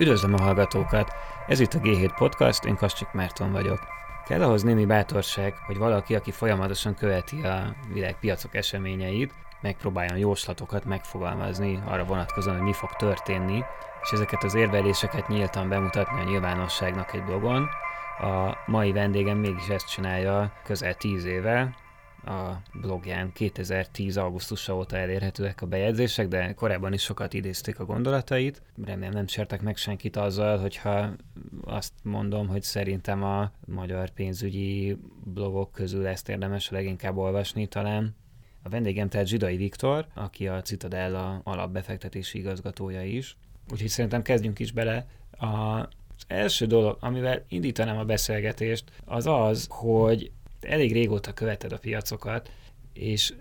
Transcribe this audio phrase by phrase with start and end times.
[0.00, 1.12] Üdvözlöm a hallgatókat!
[1.46, 3.78] Ez itt a G7 Podcast, én Kascsik Márton vagyok.
[4.26, 11.82] Kell ahhoz némi bátorság, hogy valaki, aki folyamatosan követi a világpiacok eseményeit, megpróbáljon jóslatokat megfogalmazni
[11.86, 13.64] arra vonatkozóan, hogy mi fog történni,
[14.02, 17.68] és ezeket az érveléseket nyíltan bemutatni a nyilvánosságnak egy blogon.
[18.18, 21.74] A mai vendégem mégis ezt csinálja közel tíz éve,
[22.28, 24.16] a blogján 2010.
[24.16, 28.62] augusztusa óta elérhetőek a bejegyzések, de korábban is sokat idézték a gondolatait.
[28.84, 31.10] Remélem nem sértek meg senkit azzal, hogyha
[31.64, 38.14] azt mondom, hogy szerintem a magyar pénzügyi blogok közül ezt érdemes leginkább olvasni talán.
[38.62, 43.36] A vendégem tehát Zsidai Viktor, aki a Citadella alapbefektetési igazgatója is.
[43.72, 45.06] Úgyhogy szerintem kezdjünk is bele.
[45.30, 50.30] A, az első dolog, amivel indítanám a beszélgetést, az az, hogy
[50.60, 52.50] elég régóta követed a piacokat,
[52.92, 53.34] és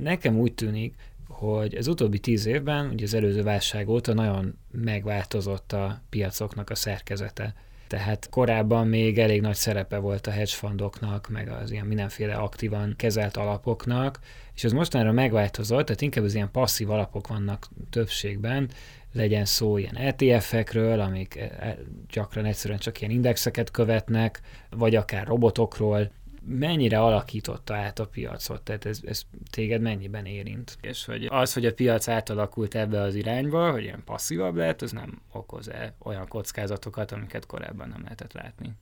[0.00, 0.94] nekem úgy tűnik,
[1.28, 6.74] hogy az utóbbi tíz évben, ugye az előző válság óta nagyon megváltozott a piacoknak a
[6.74, 7.54] szerkezete.
[7.86, 12.94] Tehát korábban még elég nagy szerepe volt a hedge fundoknak, meg az ilyen mindenféle aktívan
[12.96, 14.18] kezelt alapoknak,
[14.54, 18.70] és ez mostanra megváltozott, tehát inkább az ilyen passzív alapok vannak többségben,
[19.12, 21.78] legyen szó ilyen ETF-ekről, amik e, e,
[22.12, 24.40] gyakran egyszerűen csak ilyen indexeket követnek,
[24.70, 26.10] vagy akár robotokról,
[26.44, 28.62] mennyire alakította át a piacot?
[28.62, 30.78] Tehát ez, ez téged mennyiben érint?
[30.80, 34.92] És hogy az, hogy a piac átalakult ebbe az irányba, hogy ilyen passzívabb lett, az
[34.92, 38.72] nem okoz-e olyan kockázatokat, amiket korábban nem lehetett látni?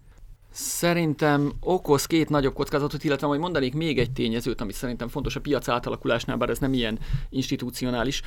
[0.50, 5.40] Szerintem okoz két nagyobb kockázatot, illetve majd mondanék még egy tényezőt, ami szerintem fontos a
[5.40, 8.22] piac átalakulásnál, bár ez nem ilyen institucionális.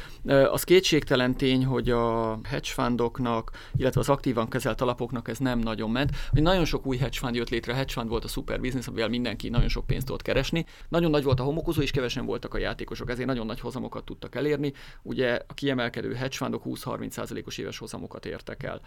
[0.51, 5.91] Az kétségtelen tény, hogy a hedge fundoknak, illetve az aktívan kezelt alapoknak ez nem nagyon
[5.91, 6.11] ment.
[6.29, 8.87] Hogy nagyon sok új hedge fund jött létre, a hedge fund volt a szuper business,
[8.87, 10.65] amivel mindenki nagyon sok pénzt tudott keresni.
[10.89, 14.35] Nagyon nagy volt a homokozó, és kevesen voltak a játékosok, ezért nagyon nagy hozamokat tudtak
[14.35, 14.73] elérni.
[15.01, 18.81] Ugye a kiemelkedő hedge fundok 20-30%-os éves hozamokat értek el.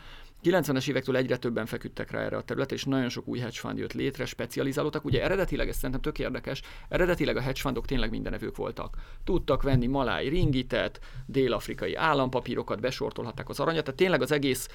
[0.45, 3.79] 90-es évektől egyre többen feküdtek rá erre a területre, és nagyon sok új hedge fund
[3.79, 5.05] jött létre, specializálódtak.
[5.05, 8.97] Ugye eredetileg, ez szerintem tök érdekes, eredetileg a hedge fundok tényleg mindenevők voltak.
[9.25, 14.69] Tudtak venni maláj ringitet, dél-afrikai állampapírokat, besortolhatták az aranyat, tehát tényleg az egész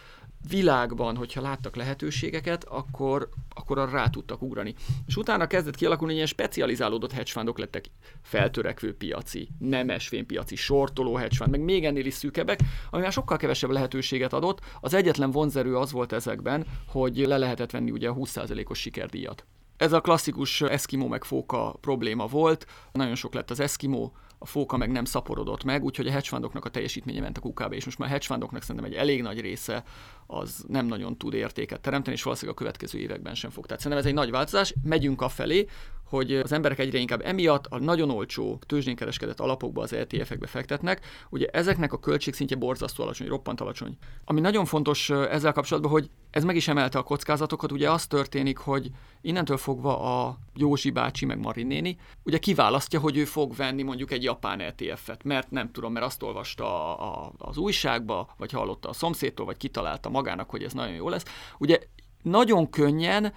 [0.49, 4.75] világban, hogyha láttak lehetőségeket, akkor, akkor arra rá tudtak ugrani.
[5.07, 7.85] És utána kezdett kialakulni, ilyen specializálódott hedge fundok lettek
[8.21, 9.91] feltörekvő piaci, nem
[10.27, 12.59] piaci, sortoló hedge fund, meg még ennél is szűkebbek,
[12.89, 14.59] ami már sokkal kevesebb lehetőséget adott.
[14.81, 18.13] Az egyetlen vonzerő az volt ezekben, hogy le lehetett venni ugye a
[18.45, 19.45] 20%-os sikerdíjat.
[19.77, 24.77] Ez a klasszikus Eskimo meg fóka probléma volt, nagyon sok lett az Eskimo, a fóka
[24.77, 27.97] meg nem szaporodott meg, úgyhogy a hedge fundoknak a teljesítménye ment a kukába, és most
[27.97, 29.83] már a hedge fundoknak szerintem egy elég nagy része
[30.31, 33.65] az nem nagyon tud értéket teremteni, és valószínűleg a következő években sem fog.
[33.65, 35.67] Tehát szerintem ez egy nagy változás, megyünk a felé,
[36.09, 41.05] hogy az emberek egyre inkább emiatt a nagyon olcsó tőzsdén kereskedett alapokba, az ETF-ekbe fektetnek.
[41.29, 43.97] Ugye ezeknek a költségszintje borzasztó alacsony, roppant alacsony.
[44.25, 47.71] Ami nagyon fontos ezzel kapcsolatban, hogy ez meg is emelte a kockázatokat.
[47.71, 48.89] Ugye az történik, hogy
[49.21, 54.11] innentől fogva a Józsi bácsi meg Marin néni, ugye kiválasztja, hogy ő fog venni mondjuk
[54.11, 58.89] egy japán ETF-et, mert nem tudom, mert azt olvasta a, a, az újságba, vagy hallotta
[58.89, 61.23] a szomszédtól, vagy kitalálta magának, hogy ez nagyon jó lesz.
[61.57, 61.79] Ugye
[62.21, 63.33] nagyon könnyen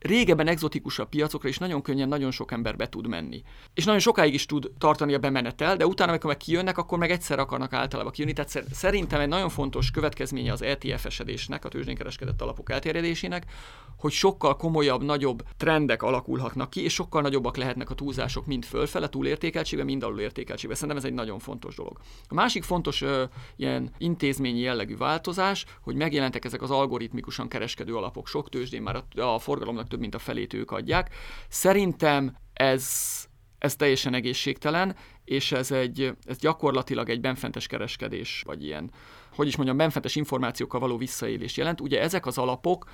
[0.00, 3.42] régebben exotikusabb piacokra is nagyon könnyen nagyon sok ember be tud menni.
[3.74, 7.10] És nagyon sokáig is tud tartani a bemenetel, de utána, amikor meg kijönnek, akkor meg
[7.10, 8.32] egyszer akarnak általában kijönni.
[8.32, 13.44] Tehát szerintem egy nagyon fontos következménye az ETF esedésnek, a tőzsdén kereskedett alapok elterjedésének,
[13.96, 19.08] hogy sokkal komolyabb, nagyobb trendek alakulhatnak ki, és sokkal nagyobbak lehetnek a túlzások mind fölfele,
[19.08, 20.74] túlértékeltségbe, mind alulértékeltségbe.
[20.74, 21.98] Szerintem ez egy nagyon fontos dolog.
[22.28, 23.24] A másik fontos ö,
[23.56, 28.26] ilyen intézményi jellegű változás, hogy megjelentek ezek az algoritmikusan kereskedő alapok.
[28.26, 31.14] Sok tőzsdén már a, a forgalomnak több mint a felét ők adják.
[31.48, 32.88] Szerintem ez,
[33.58, 38.90] ez teljesen egészségtelen, és ez, egy, ez gyakorlatilag egy benfentes kereskedés, vagy ilyen,
[39.34, 41.80] hogy is mondjam, benfentes információkkal való visszaélés jelent.
[41.80, 42.84] Ugye ezek az alapok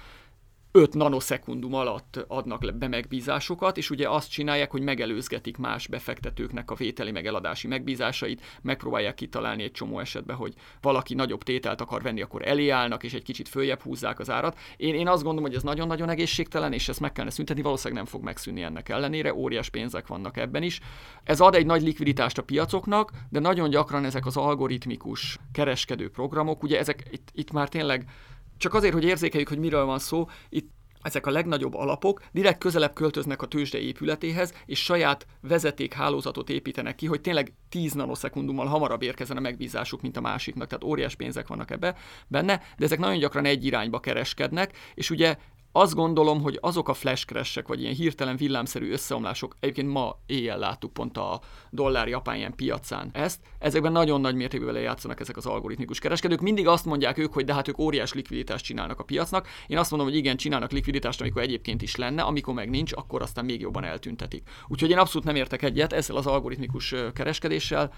[0.76, 6.74] 5 nanoszekundum alatt adnak be megbízásokat, és ugye azt csinálják, hogy megelőzgetik más befektetőknek a
[6.74, 12.22] vételi meg eladási megbízásait, megpróbálják kitalálni egy csomó esetben, hogy valaki nagyobb tételt akar venni,
[12.22, 14.58] akkor elé állnak, és egy kicsit följebb húzzák az árat.
[14.76, 18.12] Én, én azt gondolom, hogy ez nagyon-nagyon egészségtelen, és ezt meg kellene szüntetni, valószínűleg nem
[18.12, 20.80] fog megszűnni ennek ellenére, óriás pénzek vannak ebben is.
[21.24, 26.62] Ez ad egy nagy likviditást a piacoknak, de nagyon gyakran ezek az algoritmikus kereskedő programok,
[26.62, 28.06] ugye ezek itt, itt már tényleg
[28.58, 30.74] csak azért, hogy érzékeljük, hogy miről van szó, itt
[31.06, 37.06] ezek a legnagyobb alapok direkt közelebb költöznek a tőzsde épületéhez, és saját vezetékhálózatot építenek ki,
[37.06, 41.70] hogy tényleg 10 nanoszekundummal hamarabb érkezzen a megbízásuk, mint a másiknak, tehát óriás pénzek vannak
[41.70, 41.96] ebbe
[42.28, 45.36] benne, de ezek nagyon gyakran egy irányba kereskednek, és ugye
[45.76, 50.58] azt gondolom, hogy azok a flash crash vagy ilyen hirtelen villámszerű összeomlások, egyébként ma éjjel
[50.58, 51.40] láttuk pont a
[51.70, 56.40] dollár japán piacán ezt, ezekben nagyon nagy mértékben lejátszanak ezek az algoritmikus kereskedők.
[56.40, 59.48] Mindig azt mondják ők, hogy de hát ők óriás likviditást csinálnak a piacnak.
[59.66, 63.22] Én azt mondom, hogy igen, csinálnak likviditást, amikor egyébként is lenne, amikor meg nincs, akkor
[63.22, 64.48] aztán még jobban eltüntetik.
[64.68, 67.92] Úgyhogy én abszolút nem értek egyet ezzel az algoritmikus kereskedéssel.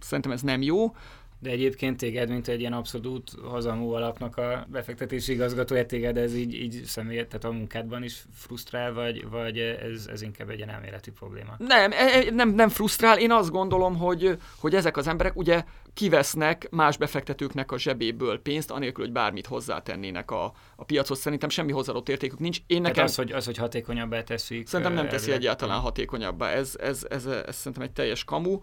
[0.00, 0.94] Szerintem ez nem jó.
[1.38, 6.54] De egyébként téged, mint egy ilyen abszolút hazamú alapnak a befektetési igazgatója, téged ez így,
[6.54, 11.10] így személy, tehát a munkádban is frusztrál, vagy, vagy ez, ez inkább egy ilyen elméleti
[11.10, 11.54] probléma?
[11.58, 13.18] Nem, e, e, nem, nem frusztrál.
[13.18, 18.70] Én azt gondolom, hogy, hogy ezek az emberek ugye kivesznek más befektetőknek a zsebéből pénzt,
[18.70, 21.18] anélkül, hogy bármit hozzátennének a, a piachoz.
[21.18, 22.58] Szerintem semmi hozzáadott értékük nincs.
[22.66, 23.04] Én nekem...
[23.04, 24.66] az, hogy, az, hogy hatékonyabbá teszik.
[24.66, 26.50] Szerintem nem teszi egyáltalán hatékonyabbá.
[26.50, 28.60] Ez, ez, ez, ez, ez szerintem egy teljes kamu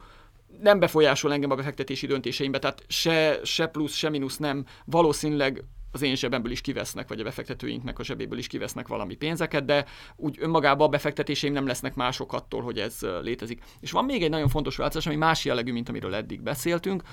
[0.62, 4.66] nem befolyásol engem a befektetési döntéseimbe, tehát se, se plusz, se mínusz nem.
[4.86, 9.66] Valószínűleg az én zsebemből is kivesznek, vagy a befektetőinknek a zsebéből is kivesznek valami pénzeket,
[9.66, 9.86] de
[10.16, 13.64] úgy önmagában a befektetéseim nem lesznek mások attól, hogy ez létezik.
[13.80, 17.04] És van még egy nagyon fontos változás, ami más jellegű, mint amiről eddig beszéltünk.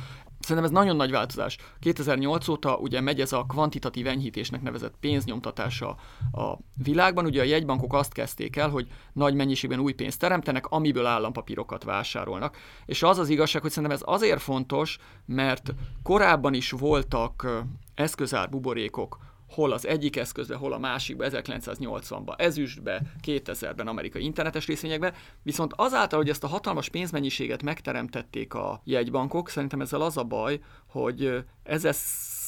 [0.40, 1.56] Szerintem ez nagyon nagy változás.
[1.80, 5.96] 2008 óta ugye megy ez a kvantitatív enyhítésnek nevezett pénznyomtatása
[6.32, 7.24] a világban.
[7.24, 12.56] Ugye a jegybankok azt kezdték el, hogy nagy mennyiségben új pénzt teremtenek, amiből állampapírokat vásárolnak.
[12.86, 17.64] És az az igazság, hogy szerintem ez azért fontos, mert korábban is voltak
[17.94, 19.18] eszközár buborékok,
[19.50, 26.18] hol az egyik eszközbe, hol a másikba, 1980-ban, ezüstbe, 2000-ben amerikai internetes részvényekbe, viszont azáltal,
[26.18, 31.92] hogy ezt a hatalmas pénzmennyiséget megteremtették a jegybankok, szerintem ezzel az a baj, hogy ezzel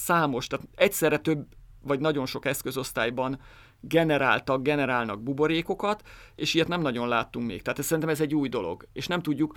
[0.05, 1.47] számos, tehát egyszerre több
[1.85, 3.41] vagy nagyon sok eszközosztályban
[3.81, 6.03] generáltak, generálnak buborékokat,
[6.35, 7.63] és ilyet nem nagyon láttunk még.
[7.63, 9.55] Tehát ez, szerintem ez egy új dolog, és nem tudjuk,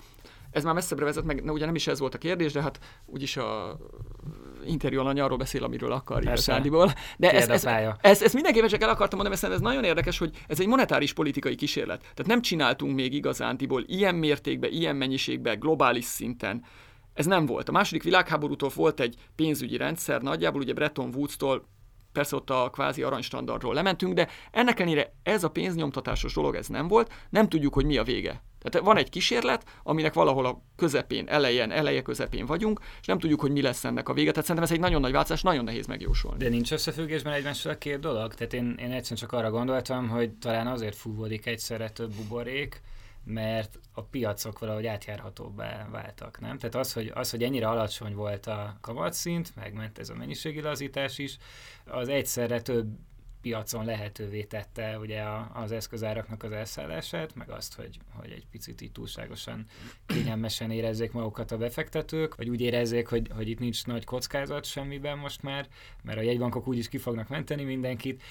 [0.50, 3.36] ez már messzebbre vezet, meg ugye nem is ez volt a kérdés, de hát úgyis
[3.36, 3.78] a
[4.66, 6.92] interjú alany arról beszél, amiről akar igazándiból.
[7.16, 7.64] De ez, ez,
[8.00, 11.12] ez, ez, mindenképpen csak el akartam mondani, mert ez nagyon érdekes, hogy ez egy monetáris
[11.12, 12.00] politikai kísérlet.
[12.00, 16.64] Tehát nem csináltunk még igazándiból ilyen mértékben, ilyen mennyiségben, globális szinten.
[17.14, 17.68] Ez nem volt.
[17.68, 21.66] A második világháborútól volt egy pénzügyi rendszer, nagyjából ugye Bretton Woods-tól
[22.12, 26.88] persze ott a kvázi aranystandardról lementünk, de ennek ellenére ez a pénznyomtatásos dolog, ez nem
[26.88, 28.42] volt, nem tudjuk, hogy mi a vége.
[28.70, 33.40] Tehát van egy kísérlet, aminek valahol a közepén, elejen, eleje közepén vagyunk, és nem tudjuk,
[33.40, 34.30] hogy mi lesz ennek a vége.
[34.30, 36.38] Tehát szerintem ez egy nagyon nagy változás, nagyon nehéz megjósolni.
[36.38, 38.34] De nincs összefüggésben egymással a két dolog?
[38.34, 42.82] Tehát én, én egyszerűen csak arra gondoltam, hogy talán azért fúvódik egyszerre több buborék,
[43.24, 46.58] mert a piacok valahogy átjárhatóbbá váltak, nem?
[46.58, 51.18] Tehát az, hogy, az, hogy ennyire alacsony volt a kamatszint, megment ez a mennyiségi lazítás
[51.18, 51.36] is,
[51.84, 52.86] az egyszerre több
[53.46, 55.22] piacon lehetővé tette ugye
[55.52, 59.66] az eszközáraknak az elszállását, meg azt, hogy, hogy egy picit így túlságosan
[60.06, 65.18] kényelmesen érezzék magukat a befektetők, vagy úgy érezzék, hogy, hogy itt nincs nagy kockázat semmiben
[65.18, 65.66] most már,
[66.02, 68.22] mert a jegybankok úgyis ki fognak menteni mindenkit,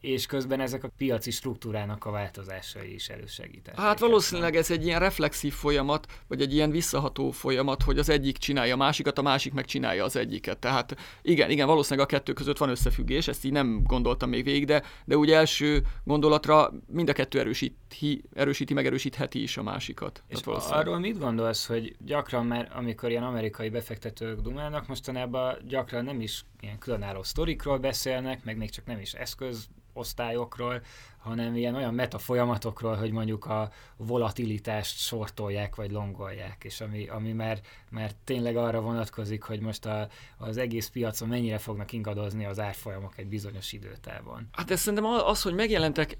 [0.00, 3.80] és közben ezek a piaci struktúrának a változásai is elősegítették.
[3.80, 8.36] Hát valószínűleg ez egy ilyen reflexív folyamat, vagy egy ilyen visszaható folyamat, hogy az egyik
[8.36, 10.58] csinálja a másikat, a másik meg csinálja az egyiket.
[10.58, 14.66] Tehát igen, igen, valószínűleg a kettő között van összefüggés, ezt így nem gondoltam még végig,
[14.66, 20.22] de, de úgy első gondolatra mind a kettő erősíti, erősíti megerősítheti is a másikat.
[20.28, 26.20] És arról mit gondolsz, hogy gyakran már, amikor ilyen amerikai befektetők dumálnak, mostanában gyakran nem
[26.20, 30.82] is ilyen különálló sztorikról beszélnek, meg még csak nem is eszköz osztályokról,
[31.18, 37.32] hanem ilyen olyan meta folyamatokról, hogy mondjuk a volatilitást sortolják vagy longolják, és ami, ami
[37.32, 37.60] már,
[37.90, 40.08] már tényleg arra vonatkozik, hogy most a,
[40.38, 44.48] az egész piacon mennyire fognak ingadozni az árfolyamok egy bizonyos időtávon.
[44.52, 46.18] Hát ez szerintem az, hogy megjelentek,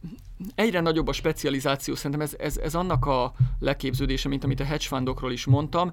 [0.54, 4.87] egyre nagyobb a specializáció, szerintem ez, ez, ez annak a leképződése, mint amit a hedge
[4.87, 5.90] fundokról is mondtam,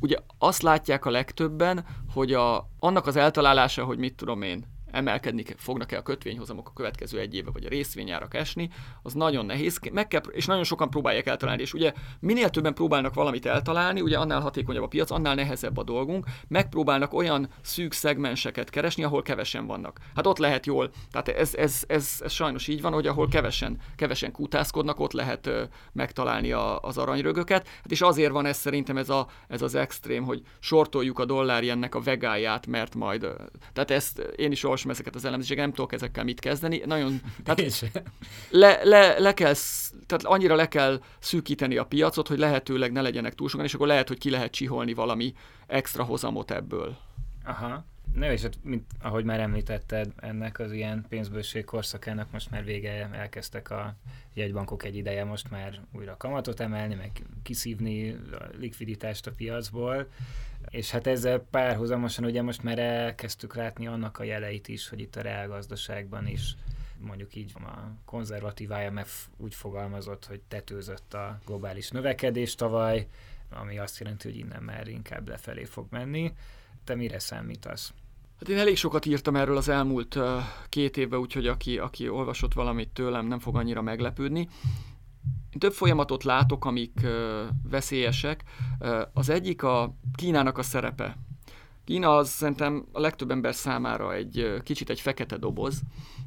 [0.00, 5.44] ugye azt látják a legtöbben, hogy a, annak az eltalálása, hogy mit tudom én, emelkedni
[5.56, 8.70] fognak-e a kötvényhozamok a következő egy éve, vagy a részvényárak esni,
[9.02, 13.14] az nagyon nehéz, meg kell, és nagyon sokan próbálják eltalálni, és ugye minél többen próbálnak
[13.14, 18.70] valamit eltalálni, ugye annál hatékonyabb a piac, annál nehezebb a dolgunk, megpróbálnak olyan szűk szegmenseket
[18.70, 19.98] keresni, ahol kevesen vannak.
[20.14, 23.78] Hát ott lehet jól, tehát ez, ez, ez, ez sajnos így van, hogy ahol kevesen,
[23.96, 28.96] kevesen kutászkodnak, ott lehet ö, megtalálni a, az aranyrögöket, hát és azért van ez szerintem
[28.96, 33.20] ez, a, ez az extrém, hogy sortoljuk a dollárjennek a vegáját, mert majd,
[33.72, 36.82] tehát ezt én is olvasom ezeket az elemzéseket, nem tudok ezekkel mit kezdeni.
[36.86, 37.90] Nagyon, tehát
[38.50, 39.54] le, le, le kell,
[40.06, 43.86] tehát annyira le kell szűkíteni a piacot, hogy lehetőleg ne legyenek túl sokan, és akkor
[43.86, 45.34] lehet, hogy ki lehet csiholni valami
[45.66, 46.96] extra hozamot ebből.
[47.44, 47.84] Aha.
[48.14, 53.08] Ne, és hát, mint ahogy már említetted, ennek az ilyen pénzbőség korszakának most már vége,
[53.12, 53.94] elkezdtek a
[54.34, 57.10] jegybankok egy ideje most már újra kamatot emelni, meg
[57.42, 60.08] kiszívni a likviditást a piacból,
[60.68, 65.16] és hát ezzel párhuzamosan ugye most már elkezdtük látni annak a jeleit is, hogy itt
[65.16, 66.56] a reálgazdaságban is
[67.02, 73.06] mondjuk így a konzervatív IMF úgy fogalmazott, hogy tetőzött a globális növekedés tavaly,
[73.50, 76.32] ami azt jelenti, hogy innen már inkább lefelé fog menni.
[76.84, 77.92] Te mire számítasz?
[78.38, 80.18] Hát én elég sokat írtam erről az elmúlt
[80.68, 84.48] két évben, úgyhogy aki, aki olvasott valamit tőlem, nem fog annyira meglepődni.
[85.58, 87.06] Több folyamatot látok, amik
[87.70, 88.44] veszélyesek.
[89.12, 91.16] Az egyik a Kínának a szerepe.
[91.84, 95.82] Kína az szerintem a legtöbb ember számára egy kicsit egy fekete doboz,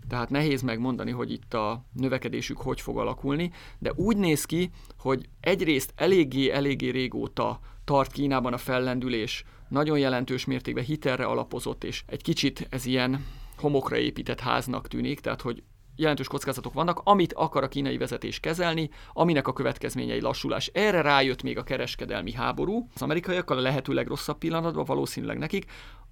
[0.07, 5.29] tehát nehéz megmondani, hogy itt a növekedésük hogy fog alakulni, de úgy néz ki, hogy
[5.39, 12.67] egyrészt eléggé-eléggé régóta tart Kínában a fellendülés, nagyon jelentős mértékben hitelre alapozott, és egy kicsit
[12.69, 13.25] ez ilyen
[13.57, 15.63] homokra épített háznak tűnik, tehát hogy
[15.95, 20.67] jelentős kockázatok vannak, amit akar a kínai vezetés kezelni, aminek a következményei lassulás.
[20.73, 25.65] Erre rájött még a kereskedelmi háború, az amerikaiakkal a lehető legrosszabb pillanatban, valószínűleg nekik,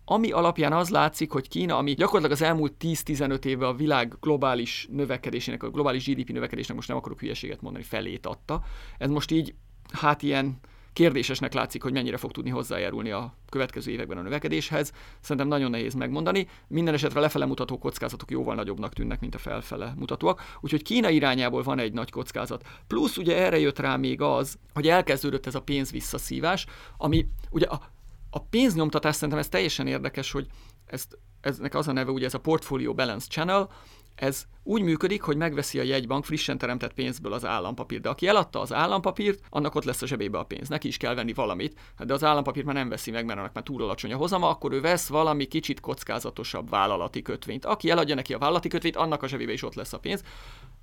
[0.06, 4.88] ami alapján az látszik, hogy Kína, ami gyakorlatilag az elmúlt 10-15 évben a világ globális
[4.92, 8.64] növekedésének, a globális GDP növekedésnek, most nem akarok hülyeséget mondani, felét adta.
[8.98, 9.56] Ez most így,
[9.92, 10.60] hát ilyen
[10.94, 14.92] kérdésesnek látszik, hogy mennyire fog tudni hozzájárulni a következő években a növekedéshez.
[15.20, 16.48] Szerintem nagyon nehéz megmondani.
[16.68, 20.42] Minden esetre lefele mutató kockázatok jóval nagyobbnak tűnnek, mint a felfele mutatóak.
[20.62, 22.66] Úgyhogy Kína irányából van egy nagy kockázat.
[22.88, 26.66] Plusz ugye erre jött rá még az, hogy elkezdődött ez a pénz visszaszívás,
[26.98, 27.82] ami ugye a,
[28.30, 30.48] a pénznyomtatás szerintem ez teljesen érdekes, hogy
[30.86, 33.70] ezt, eznek az a neve, ugye ez a Portfolio Balance Channel,
[34.16, 38.02] ez úgy működik, hogy megveszi a jegybank frissen teremtett pénzből az állampapírt.
[38.02, 40.70] De aki eladta az állampapírt, annak ott lesz a zsebébe a pénz.
[40.70, 43.54] Neki is kell venni valamit, hát de az állampapírt már nem veszi meg, mert annak
[43.54, 47.66] már túl alacsony a hozama, akkor ő vesz valami kicsit kockázatosabb vállalati kötvényt.
[47.66, 50.24] Aki eladja neki a vállalati kötvényt, annak a zsebébe is ott lesz a pénz.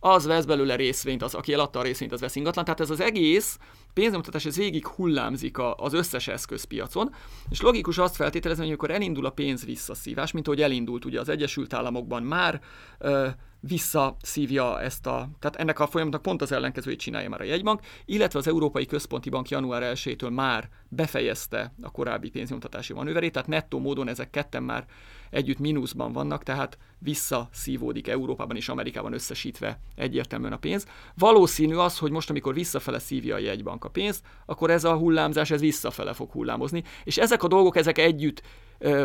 [0.01, 2.65] Az vesz belőle részvényt, az, aki eladta a részvényt, az vesz ingatlan.
[2.65, 3.59] Tehát ez az egész
[3.93, 7.15] pénznyomtatás, ez végig hullámzik a, az összes eszközpiacon,
[7.49, 11.29] és logikus azt feltételezni, hogy amikor elindul a pénz visszaszívás, mint ahogy elindult ugye az
[11.29, 12.61] Egyesült Államokban már,
[12.99, 13.29] ö,
[13.61, 18.39] visszaszívja ezt a, tehát ennek a folyamatnak pont az ellenkezőjét csinálja már a jegybank, illetve
[18.39, 24.09] az Európai Központi Bank január 1-től már befejezte a korábbi pénznyomtatási manőverét, tehát nettó módon
[24.09, 24.87] ezek ketten már
[25.31, 30.87] együtt mínuszban vannak, tehát visszaszívódik Európában és Amerikában összesítve egyértelműen a pénz.
[31.15, 35.51] Valószínű az, hogy most, amikor visszafele szívja a jegybank a pénzt, akkor ez a hullámzás
[35.51, 38.43] ez visszafele fog hullámozni, és ezek a dolgok ezek együtt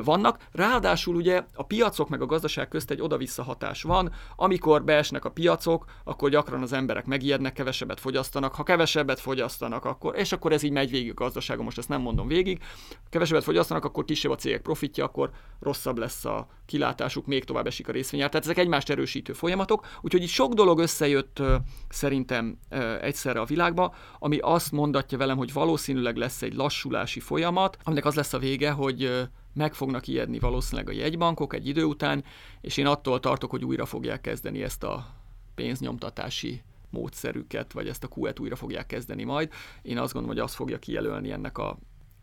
[0.04, 0.48] vannak.
[0.52, 4.12] Ráadásul ugye a piacok meg a gazdaság közt egy oda-vissza hatás van.
[4.36, 8.56] Amikor beesnek a piacok, akkor gyakran az emberek megijednek, kevesebbet fogyasztanak.
[8.56, 12.02] Ha kevesebbet fogyasztanak, akkor, és akkor ez így megy végig a gazdaságon, most ezt nem
[12.02, 12.64] mondom végig.
[13.10, 17.85] Kevesebbet fogyasztanak, akkor kisebb a cégek profitja, akkor rosszabb lesz a kilátásuk, még tovább esik
[17.88, 18.30] a részvényár.
[18.30, 19.88] Tehát ezek egymást erősítő folyamatok.
[20.02, 21.42] Úgyhogy itt sok dolog összejött
[21.90, 22.58] szerintem
[23.02, 28.16] egyszerre a világba, ami azt mondatja velem, hogy valószínűleg lesz egy lassulási folyamat, aminek az
[28.16, 32.24] lesz a vége, hogy meg fognak ijedni valószínűleg a jegybankok egy idő után,
[32.62, 35.08] és én attól tartok, hogy újra fogják kezdeni ezt a
[35.56, 39.52] pénznyomtatási módszerüket, vagy ezt a QE-t újra fogják kezdeni majd.
[39.82, 41.78] Én azt gondolom, hogy az fogja kijelölni ennek a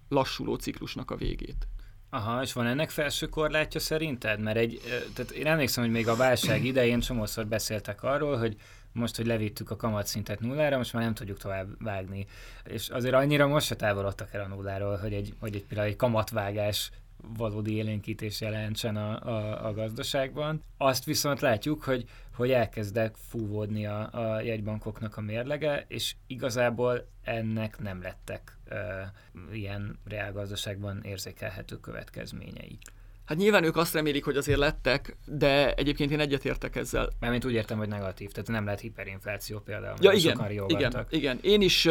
[0.09, 1.67] lassuló ciklusnak a végét.
[2.15, 4.41] Aha, és van ennek felső korlátja szerinted?
[4.41, 4.81] Mert egy,
[5.15, 8.57] tehát én emlékszem, hogy még a válság idején csomószor beszéltek arról, hogy
[8.93, 12.27] most, hogy levittük a kamatszintet nullára, most már nem tudjuk tovább vágni.
[12.65, 15.97] És azért annyira most se távolodtak el a nulláról, hogy egy, hogy egy például egy
[15.97, 16.91] kamatvágás
[17.37, 20.63] valódi élénkítés jelentsen a, a, a gazdaságban.
[20.77, 27.79] Azt viszont látjuk, hogy, hogy elkezdek fúvódni a, a jegybankoknak a mérlege, és igazából ennek
[27.79, 32.79] nem lettek uh, ilyen reálgazdaságban érzékelhető következményei.
[33.25, 37.09] Hát nyilván ők azt remélik, hogy azért lettek, de egyébként én egyetértek ezzel.
[37.21, 39.97] Mármint úgy értem, hogy negatív, tehát nem lehet hiperinfláció például.
[40.01, 41.39] Ja, igen, igen, igen.
[41.43, 41.89] Én is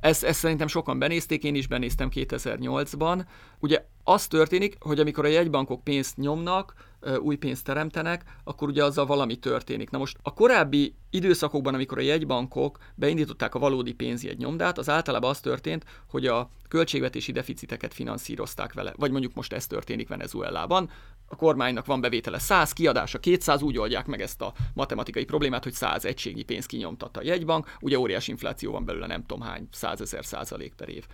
[0.00, 3.24] ezt, ezt szerintem sokan benézték, én is benéztem 2008-ban.
[3.58, 6.74] Ugye az történik, hogy amikor a jegybankok pénzt nyomnak,
[7.18, 9.90] új pénzt teremtenek, akkor ugye azzal valami történik.
[9.90, 15.30] Na most a korábbi időszakokban, amikor a jegybankok beindították a valódi pénzjegy nyomdát, az általában
[15.30, 18.92] az történt, hogy a költségvetési deficiteket finanszírozták vele.
[18.96, 20.90] Vagy mondjuk most ez történik Venezuelában.
[21.26, 25.72] A kormánynak van bevétele 100, kiadása 200, úgy oldják meg ezt a matematikai problémát, hogy
[25.72, 30.00] 100 egységnyi pénzt kinyomtat a jegybank, ugye óriási infláció van belőle nem tudom hány, 100
[30.00, 31.06] ezer százalék per év.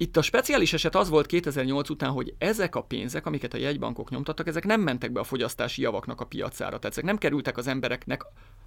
[0.00, 4.10] Itt a speciális eset az volt 2008 után, hogy ezek a pénzek, amiket a jegybankok
[4.10, 6.78] nyomtattak, ezek nem mentek be a fogyasztási javaknak a piacára.
[6.78, 8.26] Tehát ezek nem kerültek az embereknek,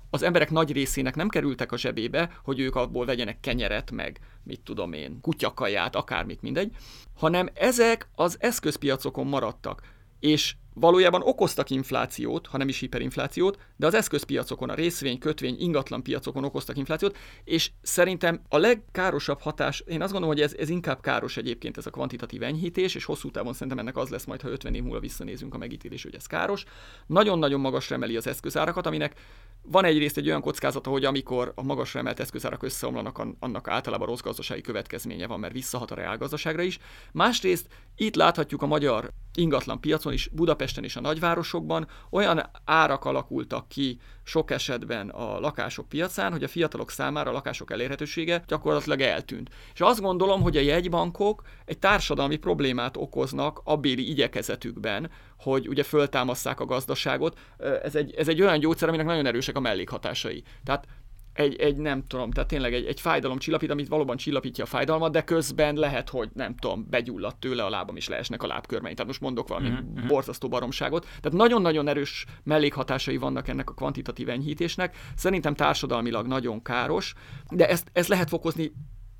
[0.09, 4.61] az emberek nagy részének nem kerültek a zsebébe, hogy ők abból vegyenek kenyeret, meg mit
[4.61, 6.75] tudom én, kutyakaját, akármit, mindegy,
[7.17, 9.81] hanem ezek az eszközpiacokon maradtak.
[10.19, 16.03] És valójában okoztak inflációt, ha nem is hiperinflációt, de az eszközpiacokon, a részvény, kötvény, ingatlan
[16.03, 21.01] piacokon okoztak inflációt, és szerintem a legkárosabb hatás, én azt gondolom, hogy ez, ez inkább
[21.01, 24.49] káros egyébként ez a kvantitatív enyhítés, és hosszú távon szerintem ennek az lesz majd, ha
[24.49, 26.63] 50 év múlva visszanézünk a megítélés, hogy ez káros.
[27.07, 29.15] Nagyon-nagyon magasra emeli az eszközárakat, aminek
[29.61, 34.19] van egyrészt egy olyan kockázata, hogy amikor a magasra emelt eszközárak összeomlanak, annak általában rossz
[34.19, 36.79] gazdasági következménye van, mert visszahat a reálgazdaságra is.
[37.11, 43.67] Másrészt itt láthatjuk a magyar ingatlan piacon is, Budapesten és a nagyvárosokban olyan árak alakultak
[43.67, 49.49] ki sok esetben a lakások piacán, hogy a fiatalok számára a lakások elérhetősége gyakorlatilag eltűnt.
[49.73, 55.83] És azt gondolom, hogy a jegybankok egy társadalmi problémát okoznak a béli igyekezetükben, hogy ugye
[55.83, 57.39] föltámasszák a gazdaságot.
[57.83, 60.43] Ez egy, ez egy olyan gyógyszer, aminek nagyon erősek a mellékhatásai.
[60.63, 60.87] Tehát
[61.33, 65.11] egy, egy nem tudom, tehát tényleg egy, egy fájdalom csillapít, amit valóban csillapítja a fájdalmat,
[65.11, 68.95] de közben lehet, hogy nem tudom, begyulladt tőle a lábam, és leesnek a lábkörmeim.
[68.95, 70.07] Tehát most mondok valami uh-huh.
[70.07, 71.01] borzasztó baromságot.
[71.03, 74.97] Tehát nagyon-nagyon erős mellékhatásai vannak ennek a kvantitatív enyhítésnek.
[75.15, 77.13] Szerintem társadalmilag nagyon káros,
[77.49, 78.71] de ezt, ezt lehet fokozni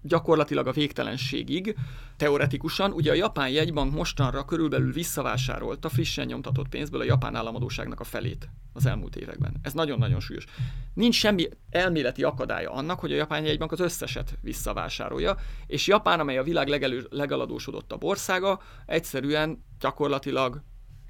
[0.01, 1.75] gyakorlatilag a végtelenségig,
[2.17, 2.91] teoretikusan.
[2.91, 8.49] Ugye a japán jegybank mostanra körülbelül visszavásárolta frissen nyomtatott pénzből a japán államadóságnak a felét
[8.73, 9.59] az elmúlt években.
[9.61, 10.45] Ez nagyon-nagyon súlyos.
[10.93, 15.35] Nincs semmi elméleti akadálya annak, hogy a japán jegybank az összeset visszavásárolja,
[15.67, 20.61] és Japán, amely a világ legelő, legaladósodottabb országa, egyszerűen gyakorlatilag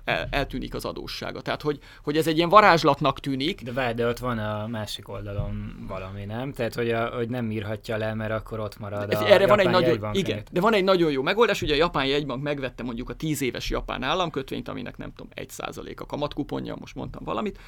[0.03, 1.41] el, eltűnik az adóssága.
[1.41, 3.61] Tehát, hogy, hogy ez egy ilyen varázslatnak tűnik.
[3.61, 6.53] De várj, de ott van a másik oldalon valami, nem?
[6.53, 9.69] Tehát, hogy, a, hogy nem írhatja le, mert akkor ott marad a Erre van egy
[9.69, 11.61] nagyon, igen, de van egy nagyon jó megoldás.
[11.61, 15.97] Ugye a japán jegybank megvette mondjuk a 10 éves japán államkötvényt, aminek nem tudom, 1%
[15.97, 17.59] a kamatkuponja, most mondtam valamit,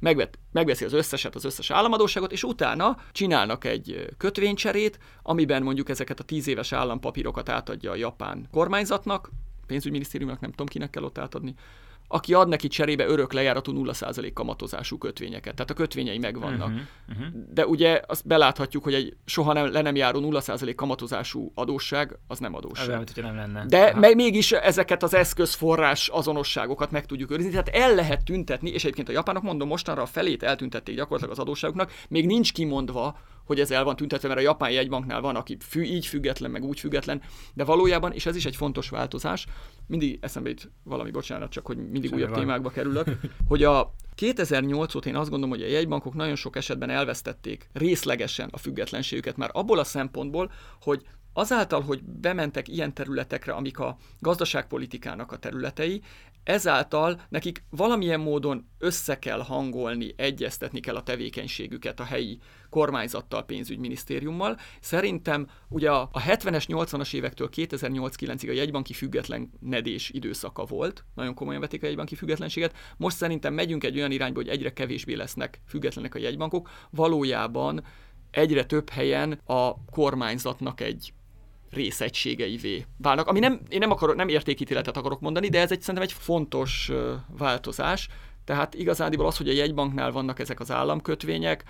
[0.00, 6.20] megvet, megveszi az összeset, az összes államadóságot, és utána csinálnak egy kötvénycserét, amiben mondjuk ezeket
[6.20, 9.30] a tíz éves állampapírokat átadja a japán kormányzatnak,
[9.68, 11.54] pénzügyminisztériumnak, nem tudom kinek kell ott átadni,
[12.08, 15.54] aki ad neki cserébe örök lejáratú 0% kamatozású kötvényeket.
[15.54, 16.68] Tehát a kötvényei megvannak.
[16.68, 17.26] Uh-huh, uh-huh.
[17.52, 22.38] De ugye azt beláthatjuk, hogy egy soha nem, le nem járó 0% kamatozású adósság, az
[22.38, 23.00] nem adósság.
[23.00, 23.64] Az nem lenne.
[23.66, 24.14] De Aha.
[24.14, 27.50] mégis ezeket az eszközforrás azonosságokat meg tudjuk őrizni.
[27.50, 31.38] Tehát el lehet tüntetni, és egyébként a japánok, mondom, mostanra a felét eltüntették gyakorlatilag az
[31.38, 35.56] adósságoknak, még nincs kimondva, hogy ez el van tüntetve, mert a japán jegybanknál van, aki
[35.60, 37.22] fű, így független, meg úgy független,
[37.54, 39.46] de valójában, és ez is egy fontos változás,
[39.86, 42.40] mindig eszembe itt valami, bocsánat, csak hogy mindig Semmi újabb van.
[42.40, 43.08] témákba kerülök,
[43.48, 48.48] hogy a 2008 óta én azt gondolom, hogy a jegybankok nagyon sok esetben elvesztették részlegesen
[48.52, 55.32] a függetlenségüket, már abból a szempontból, hogy azáltal, hogy bementek ilyen területekre, amik a gazdaságpolitikának
[55.32, 56.02] a területei,
[56.48, 62.38] ezáltal nekik valamilyen módon össze kell hangolni, egyeztetni kell a tevékenységüket a helyi
[62.70, 64.58] kormányzattal, pénzügyminisztériummal.
[64.80, 71.82] Szerintem ugye a 70-es, 80-as évektől 2008-9-ig a jegybanki függetlenedés időszaka volt, nagyon komolyan vetik
[71.82, 72.76] a jegybanki függetlenséget.
[72.96, 76.70] Most szerintem megyünk egy olyan irányba, hogy egyre kevésbé lesznek függetlenek a jegybankok.
[76.90, 77.84] Valójában
[78.30, 81.12] egyre több helyen a kormányzatnak egy
[81.70, 86.04] részegységeivé válnak, ami nem, én nem, akarok, nem értékítéletet akarok mondani, de ez egy szerintem
[86.04, 86.90] egy fontos
[87.38, 88.08] változás.
[88.44, 91.64] Tehát igazándiból az, hogy a jegybanknál vannak ezek az államkötvények,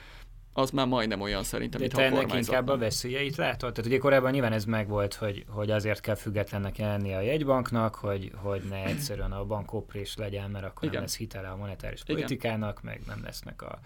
[0.58, 3.72] az már majdnem olyan szerintem, mint a ennek inkább a veszélyeit látod?
[3.72, 8.32] Tehát ugye korábban nyilván ez megvolt, hogy, hogy azért kell függetlennek jelenni a jegybanknak, hogy,
[8.36, 10.94] hogy ne egyszerűen a bankoprés legyen, mert akkor Igen.
[10.94, 12.94] nem lesz hitele a monetáris politikának, Igen.
[12.94, 13.78] meg nem lesznek a,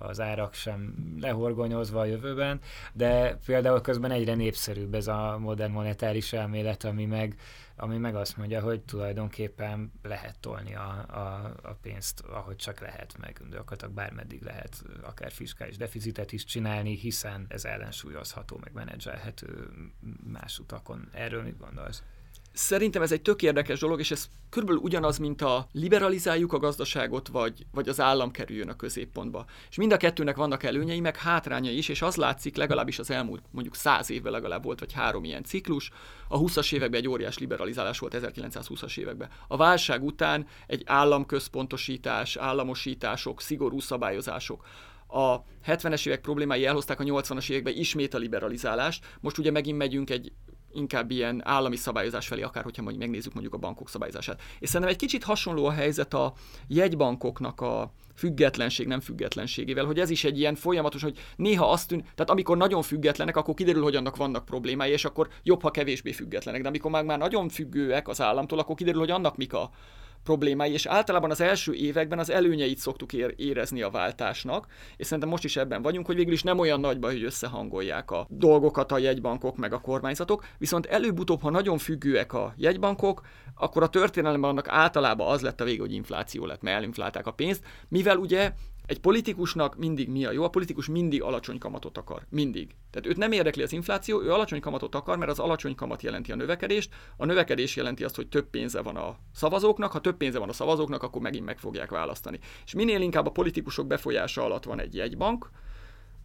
[0.00, 2.60] az árak sem lehorgonyozva a jövőben,
[2.92, 7.36] de például közben egyre népszerűbb ez a modern monetáris elmélet, ami meg,
[7.76, 13.14] ami meg azt mondja, hogy tulajdonképpen lehet tolni a, a, a pénzt, ahogy csak lehet,
[13.20, 19.68] meg gyakorlatilag bármeddig lehet akár fiskális deficitet is csinálni, hiszen ez ellensúlyozható, meg menedzselhető
[20.32, 21.08] más utakon.
[21.12, 22.02] Erről mit gondolsz?
[22.60, 27.28] Szerintem ez egy tök érdekes dolog, és ez körülbelül ugyanaz, mint a liberalizáljuk a gazdaságot,
[27.28, 29.44] vagy, vagy az állam kerüljön a középpontba.
[29.70, 33.42] És mind a kettőnek vannak előnyei, meg hátrányai is, és az látszik, legalábbis az elmúlt
[33.50, 35.90] mondjuk száz évben legalább volt, vagy három ilyen ciklus.
[36.28, 39.28] A 20-as években egy óriás liberalizálás volt 1920-as években.
[39.48, 44.66] A válság után egy államközpontosítás, államosítások, szigorú szabályozások
[45.06, 49.04] a 70-es évek problémái elhozták a 80-as években ismét a liberalizálást.
[49.20, 50.32] Most ugye megint megyünk egy
[50.72, 54.42] inkább ilyen állami szabályozás felé, akár hogyha mondjuk megnézzük mondjuk a bankok szabályozását.
[54.58, 56.32] És szerintem egy kicsit hasonló a helyzet a
[56.68, 62.00] jegybankoknak a függetlenség, nem függetlenségével, hogy ez is egy ilyen folyamatos, hogy néha azt tűn,
[62.00, 66.12] tehát amikor nagyon függetlenek, akkor kiderül, hogy annak vannak problémái, és akkor jobb, ha kevésbé
[66.12, 69.70] függetlenek, de amikor már, már nagyon függőek az államtól, akkor kiderül, hogy annak mik a
[70.24, 75.44] problémái, és általában az első években az előnyeit szoktuk érezni a váltásnak, és szerintem most
[75.44, 78.98] is ebben vagyunk, hogy végül is nem olyan nagy baj, hogy összehangolják a dolgokat a
[78.98, 83.22] jegybankok meg a kormányzatok, viszont előbb-utóbb, ha nagyon függőek a jegybankok,
[83.54, 87.32] akkor a történelemben annak általában az lett a vége, hogy infláció lett, mert elinflálták a
[87.32, 88.52] pénzt, mivel ugye
[88.90, 90.44] egy politikusnak mindig mi a jó?
[90.44, 92.26] A politikus mindig alacsony kamatot akar.
[92.28, 92.74] Mindig.
[92.90, 96.32] Tehát őt nem érdekli az infláció, ő alacsony kamatot akar, mert az alacsony kamat jelenti
[96.32, 100.38] a növekedést, a növekedés jelenti azt, hogy több pénze van a szavazóknak, ha több pénze
[100.38, 102.38] van a szavazóknak, akkor megint meg fogják választani.
[102.64, 105.50] És minél inkább a politikusok befolyása alatt van egy jegybank,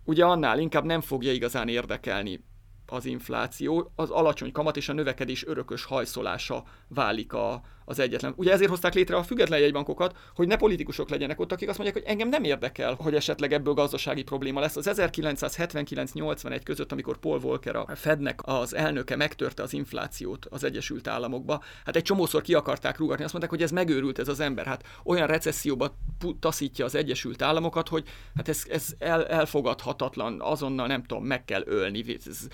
[0.03, 2.43] ugye annál inkább nem fogja igazán érdekelni
[2.85, 8.33] az infláció, az alacsony kamat és a növekedés örökös hajszolása válik a, az egyetlen.
[8.35, 12.03] Ugye ezért hozták létre a független jegybankokat, hogy ne politikusok legyenek ott, akik azt mondják,
[12.03, 14.75] hogy engem nem érdekel, hogy esetleg ebből gazdasági probléma lesz.
[14.75, 21.07] Az 1979-81 között, amikor Paul Volcker a Fednek az elnöke megtörte az inflációt az Egyesült
[21.07, 24.65] Államokba, hát egy csomószor ki akarták rúgatni, azt mondták, hogy ez megőrült ez az ember.
[24.65, 25.97] Hát olyan recesszióba
[26.39, 31.63] taszítja az Egyesült Államokat, hogy hát ez, ez el, elfogadhatatlan, azonnal nem tudom, meg kell
[31.65, 32.03] ölni.
[32.25, 32.47] Ez,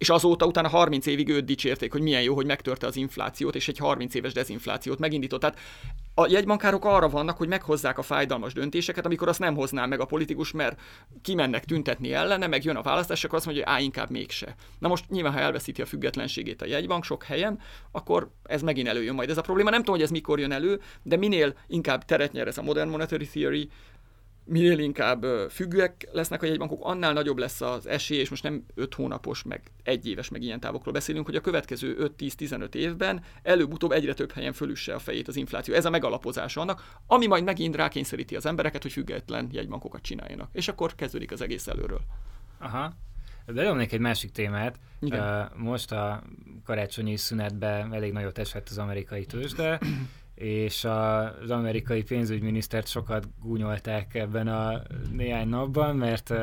[0.00, 3.68] és azóta utána 30 évig őt dicsérték, hogy milyen jó, hogy megtörte az inflációt, és
[3.68, 5.40] egy 30 éves dezinflációt megindított.
[5.40, 5.58] Tehát
[6.14, 10.04] a jegybankárok arra vannak, hogy meghozzák a fájdalmas döntéseket, amikor azt nem hozná meg a
[10.04, 10.80] politikus, mert
[11.22, 14.54] kimennek tüntetni ellene, meg jön a választás, akkor azt mondja, hogy á, inkább mégse.
[14.78, 17.58] Na most nyilván, ha elveszíti a függetlenségét a jegybank sok helyen,
[17.92, 19.70] akkor ez megint előjön majd ez a probléma.
[19.70, 22.88] Nem tudom, hogy ez mikor jön elő, de minél inkább teret nyer ez a Modern
[22.88, 23.70] Monetary Theory,
[24.50, 28.94] minél inkább függőek lesznek a jegybankok, annál nagyobb lesz az esély, és most nem 5
[28.94, 34.14] hónapos, meg egy éves, meg ilyen távokról beszélünk, hogy a következő 5-10-15 évben előbb-utóbb egyre
[34.14, 35.74] több helyen fölüsse a fejét az infláció.
[35.74, 40.48] Ez a megalapozása annak, ami majd megint rákényszeríti az embereket, hogy független jegybankokat csináljanak.
[40.52, 42.00] És akkor kezdődik az egész előről.
[42.58, 42.92] Aha.
[43.46, 44.78] De egy másik témát.
[45.00, 45.50] Igen.
[45.56, 46.22] Most a
[46.64, 49.80] karácsonyi szünetben elég nagyot esett az amerikai tőzsde,
[50.40, 56.34] és az amerikai pénzügyminisztert sokat gúnyolták ebben a néhány napban, mert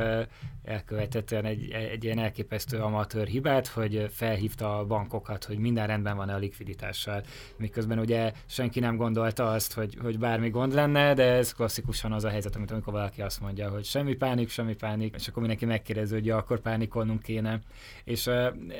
[0.68, 6.34] elkövetett egy, egy ilyen elképesztő amatőr hibát, hogy felhívta a bankokat, hogy minden rendben van-e
[6.34, 7.22] a likviditással.
[7.56, 12.24] Miközben ugye senki nem gondolta azt, hogy, hogy bármi gond lenne, de ez klasszikusan az
[12.24, 15.64] a helyzet, amit amikor valaki azt mondja, hogy semmi pánik, semmi pánik, és akkor mindenki
[15.64, 17.60] megkérdezi, hogy ja, akkor pánikolnunk kéne.
[18.04, 18.26] És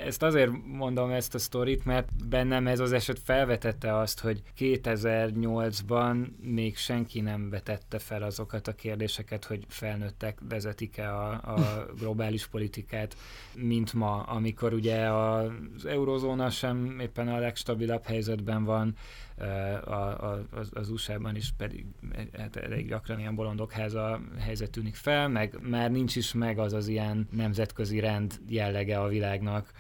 [0.05, 4.43] ezt azért mondom ezt a sztorit, mert bennem ez az eset felvetette azt, hogy
[5.09, 12.47] 2008-ban még senki nem vetette fel azokat a kérdéseket, hogy felnőttek vezetik-e a, a globális
[12.47, 13.17] politikát,
[13.55, 18.95] mint ma, amikor ugye az eurozóna sem éppen a legstabilabb helyzetben van,
[19.85, 21.87] a, a, az, az USA-ban is pedig
[22.37, 26.89] hát elég gyakran ilyen bolondokháza helyzet tűnik fel, meg már nincs is meg az az
[26.89, 29.73] ilyen nemzetközi rend jellege a világnak,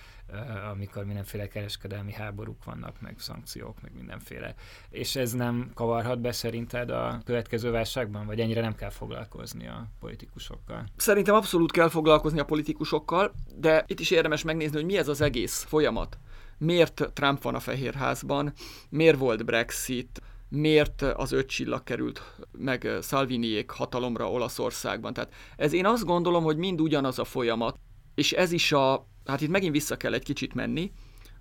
[0.70, 4.54] amikor mindenféle kereskedelmi háborúk vannak, meg szankciók, meg mindenféle.
[4.90, 9.88] És ez nem kavarhat be szerinted a következő válságban, vagy ennyire nem kell foglalkozni a
[10.00, 10.84] politikusokkal?
[10.96, 15.20] Szerintem abszolút kell foglalkozni a politikusokkal, de itt is érdemes megnézni, hogy mi ez az
[15.20, 16.18] egész folyamat.
[16.58, 18.52] Miért Trump van a Fehérházban,
[18.88, 25.12] miért volt Brexit, miért az öt csillag került meg Salviniék hatalomra Olaszországban.
[25.12, 27.78] Tehát ez én azt gondolom, hogy mind ugyanaz a folyamat,
[28.14, 30.92] és ez is a hát itt megint vissza kell egy kicsit menni.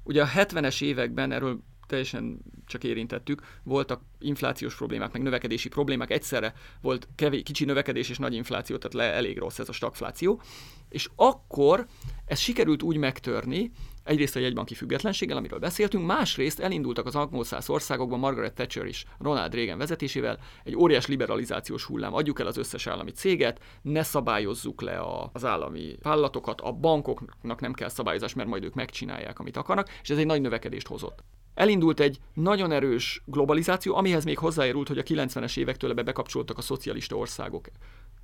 [0.03, 6.53] Ugye a 70-es években, erről teljesen csak érintettük, voltak inflációs problémák, meg növekedési problémák, egyszerre
[6.81, 10.41] volt kevés, kicsi növekedés és nagy infláció, tehát le, elég rossz ez a stagfláció,
[10.89, 11.85] és akkor
[12.25, 13.71] ez sikerült úgy megtörni,
[14.07, 19.53] Egyrészt a jegybanki függetlenséggel, amiről beszéltünk, másrészt elindultak az angol országokban Margaret Thatcher és Ronald
[19.53, 22.13] Reagan vezetésével egy óriás liberalizációs hullám.
[22.13, 27.59] Adjuk el az összes állami céget, ne szabályozzuk le a, az állami vállalatokat, a bankoknak
[27.59, 31.23] nem kell szabályozás, mert majd ők megcsinálják, amit akarnak, és ez egy nagy növekedést hozott.
[31.53, 36.61] Elindult egy nagyon erős globalizáció, amihez még hozzájárult, hogy a 90-es évektől ebbe bekapcsoltak a
[36.61, 37.67] szocialista országok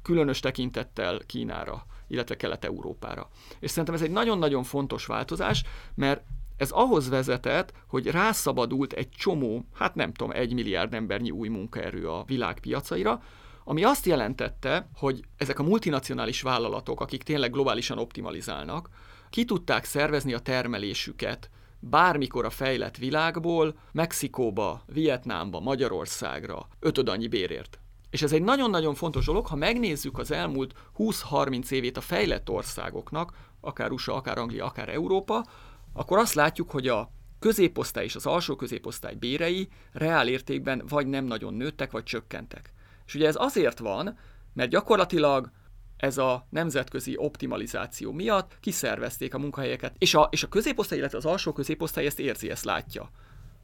[0.04, 3.30] különös tekintettel Kínára, illetve Kelet-Európára.
[3.60, 5.64] És szerintem ez egy nagyon-nagyon fontos változás,
[5.96, 6.24] mert
[6.58, 12.10] ez ahhoz vezetett, hogy rászabadult egy csomó, hát nem tudom, egy milliárd embernyi új munkaerő
[12.10, 13.22] a világpiacaira,
[13.64, 18.90] ami azt jelentette, hogy ezek a multinacionális vállalatok, akik tényleg globálisan optimalizálnak,
[19.30, 21.50] ki tudták szervezni a termelésüket
[21.80, 27.83] bármikor a fejlett világból Mexikóba, Vietnámba, Magyarországra ötöd annyi bérért.
[28.14, 33.34] És ez egy nagyon-nagyon fontos dolog, ha megnézzük az elmúlt 20-30 évét a fejlett országoknak,
[33.62, 35.46] akár USA, akár Anglia, akár Európa,
[35.94, 41.26] akkor azt látjuk, hogy a középosztály és az alsó középosztály bérei reál értékben vagy nem
[41.26, 42.74] nagyon nőttek, vagy csökkentek.
[43.06, 44.18] És ugye ez azért van,
[44.54, 45.52] mert gyakorlatilag
[45.98, 51.26] ez a nemzetközi optimalizáció miatt kiszervezték a munkahelyeket, és a, és a középosztály, illetve az
[51.26, 53.10] alsó középosztály ezt érzi, ezt látja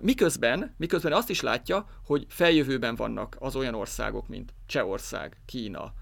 [0.02, 5.94] Miközben, miközben azt is látja, hogy feljövőben vannak az olyan országok, mint Csehország, Kína,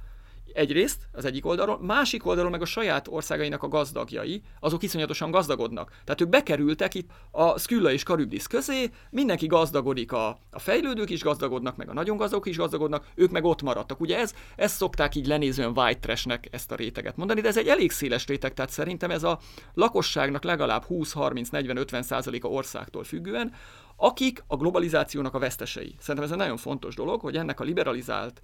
[0.58, 5.90] Egyrészt az egyik oldalról, másik oldalról meg a saját országainak a gazdagjai, azok iszonyatosan gazdagodnak.
[6.04, 11.22] Tehát ők bekerültek itt a Skylla és Karibdis közé, mindenki gazdagodik, a, a fejlődők is
[11.22, 14.00] gazdagodnak, meg a nagyon gazdagok is gazdagodnak, ők meg ott maradtak.
[14.00, 17.68] Ugye ez, ezt szokták így lenézően white trashnek ezt a réteget mondani, de ez egy
[17.68, 19.40] elég széles réteg, tehát szerintem ez a
[19.74, 23.54] lakosságnak legalább 20-30-40-50 százaléka országtól függően,
[23.98, 25.96] akik a globalizációnak a vesztesei.
[26.00, 28.42] Szerintem ez egy nagyon fontos dolog, hogy ennek a liberalizált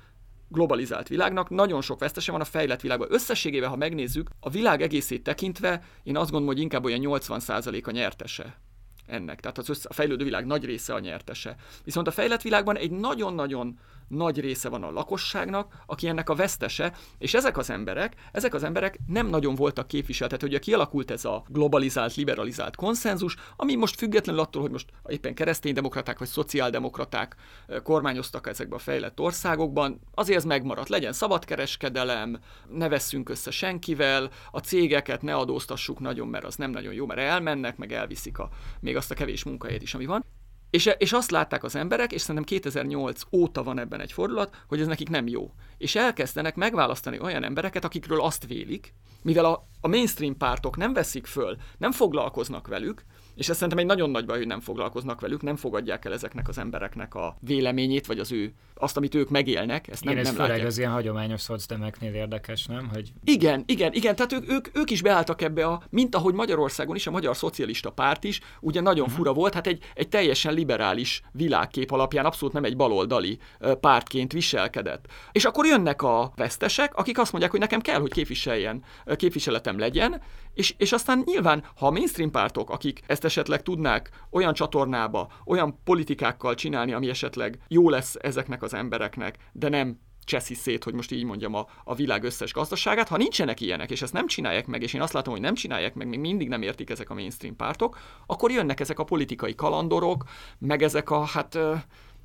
[0.47, 3.07] globalizált világnak nagyon sok vesztese van a fejlett világban.
[3.11, 7.91] Összességében, ha megnézzük, a világ egészét tekintve, én azt gondolom, hogy inkább olyan 80% a
[7.91, 8.59] nyertese
[9.05, 9.39] ennek.
[9.39, 11.55] Tehát az össze, a fejlődő világ nagy része a nyertese.
[11.83, 13.79] Viszont a fejlett világban egy nagyon-nagyon
[14.13, 18.63] nagy része van a lakosságnak, aki ennek a vesztese, és ezek az emberek, ezek az
[18.63, 24.41] emberek nem nagyon voltak képviseltető, ugye kialakult ez a globalizált, liberalizált konszenzus, ami most függetlenül
[24.41, 27.35] attól, hogy most éppen kereszténydemokraták vagy szociáldemokraták
[27.83, 30.89] kormányoztak ezekben a fejlett országokban, azért ez megmaradt.
[30.89, 36.93] Legyen szabadkereskedelem, ne vesszünk össze senkivel, a cégeket ne adóztassuk nagyon, mert az nem nagyon
[36.93, 38.49] jó, mert elmennek, meg elviszik a,
[38.79, 40.25] még azt a kevés munkahelyet is, ami van.
[40.73, 44.79] És, és azt látták az emberek, és szerintem 2008 óta van ebben egy fordulat, hogy
[44.79, 45.51] ez nekik nem jó.
[45.77, 51.25] És elkezdenek megválasztani olyan embereket, akikről azt vélik, mivel a, a mainstream pártok nem veszik
[51.25, 53.05] föl, nem foglalkoznak velük,
[53.35, 56.47] és ez szerintem egy nagyon nagy baj, hogy nem foglalkoznak velük, nem fogadják el ezeknek
[56.47, 60.35] az embereknek a véleményét, vagy az ő, azt, amit ők megélnek, ezt nem, igen, ez
[60.35, 60.67] nem látják.
[60.67, 62.89] az ilyen hagyományos szocdemeknél érdekes, nem?
[62.93, 63.13] Hogy...
[63.23, 67.07] Igen, igen, igen, tehát ők, ők, ők is beálltak ebbe a, mint ahogy Magyarországon is,
[67.07, 69.17] a Magyar Szocialista Párt is, ugye nagyon uh-huh.
[69.17, 73.39] fura volt, hát egy, egy teljesen liberális világkép alapján abszolút nem egy baloldali
[73.79, 75.05] pártként viselkedett.
[75.31, 78.83] És akkor jönnek a vesztesek, akik azt mondják, hogy nekem kell, hogy képviseljen,
[79.15, 80.21] képviseletem legyen,
[80.53, 85.79] és, és aztán nyilván, ha a mainstream pártok, akik ezt esetleg tudnák olyan csatornába, olyan
[85.83, 91.11] politikákkal csinálni, ami esetleg jó lesz ezeknek az embereknek, de nem cseszi szét, hogy most
[91.11, 93.07] így mondjam, a, a világ összes gazdaságát.
[93.07, 95.93] Ha nincsenek ilyenek, és ezt nem csinálják meg, és én azt látom, hogy nem csinálják
[95.93, 100.23] meg, még mindig nem értik ezek a mainstream pártok, akkor jönnek ezek a politikai kalandorok,
[100.59, 101.57] meg ezek a, hát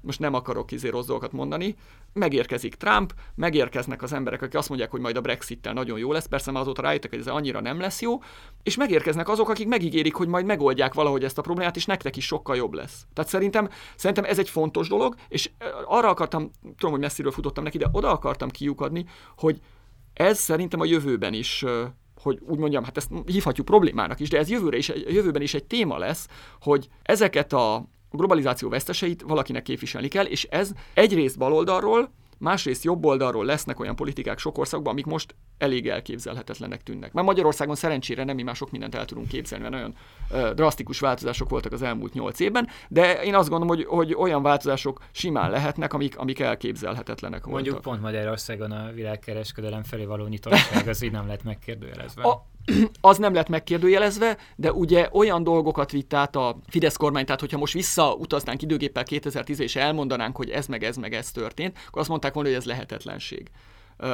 [0.00, 1.76] most nem akarok izé rossz dolgokat mondani,
[2.12, 6.26] megérkezik Trump, megérkeznek az emberek, akik azt mondják, hogy majd a Brexit-tel nagyon jó lesz,
[6.26, 8.18] persze már azóta rájöttek, hogy ez annyira nem lesz jó,
[8.62, 12.24] és megérkeznek azok, akik megígérik, hogy majd megoldják valahogy ezt a problémát, és nektek is
[12.24, 13.06] sokkal jobb lesz.
[13.12, 15.50] Tehát szerintem, szerintem ez egy fontos dolog, és
[15.84, 19.04] arra akartam, tudom, hogy messziről futottam neki, de oda akartam kiukadni,
[19.36, 19.60] hogy
[20.12, 21.64] ez szerintem a jövőben is
[22.22, 25.64] hogy úgy mondjam, hát ezt hívhatjuk problémának is, de ez jövőre is, jövőben is egy
[25.64, 26.28] téma lesz,
[26.60, 33.04] hogy ezeket a a globalizáció veszteseit valakinek képviselni kell, és ez egyrészt baloldalról, másrészt jobb
[33.04, 37.12] oldalról lesznek olyan politikák sok országban, amik most elég elképzelhetetlenek tűnnek.
[37.12, 39.94] Már Magyarországon szerencsére nem mi már sok mindent el tudunk képzelni, mert nagyon
[40.30, 44.42] ö, drasztikus változások voltak az elmúlt nyolc évben, de én azt gondolom, hogy, hogy olyan
[44.42, 47.62] változások simán lehetnek, amik, amik elképzelhetetlenek voltak.
[47.62, 52.22] Mondjuk pont Magyarországon a világkereskedelem felé való nyitottság az így nem lett megkérdőjelezve.
[52.22, 52.46] A,
[53.00, 57.58] az nem lett megkérdőjelezve, de ugye olyan dolgokat vitt át a Fidesz kormány, tehát hogyha
[57.58, 62.10] most visszautaznánk időgéppel 2010 és elmondanánk, hogy ez meg ez meg ez történt, akkor azt
[62.10, 63.50] mondták volna, hogy ez lehetetlenség.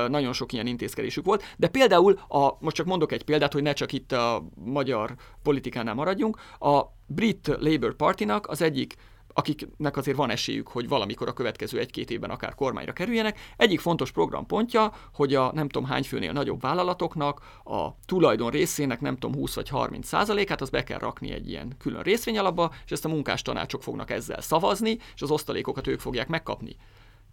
[0.09, 3.73] Nagyon sok ilyen intézkedésük volt, de például, a, most csak mondok egy példát, hogy ne
[3.73, 8.95] csak itt a magyar politikánál maradjunk, a brit Labour Partynak az egyik
[9.35, 13.39] akiknek azért van esélyük, hogy valamikor a következő egy-két évben akár kormányra kerüljenek.
[13.57, 19.17] Egyik fontos programpontja, hogy a nem tudom hány főnél nagyobb vállalatoknak a tulajdon részének nem
[19.17, 23.05] tudom 20 vagy 30 százalékát, az be kell rakni egy ilyen külön részvényalapba, és ezt
[23.05, 26.77] a munkás tanácsok fognak ezzel szavazni, és az osztalékokat ők fogják megkapni.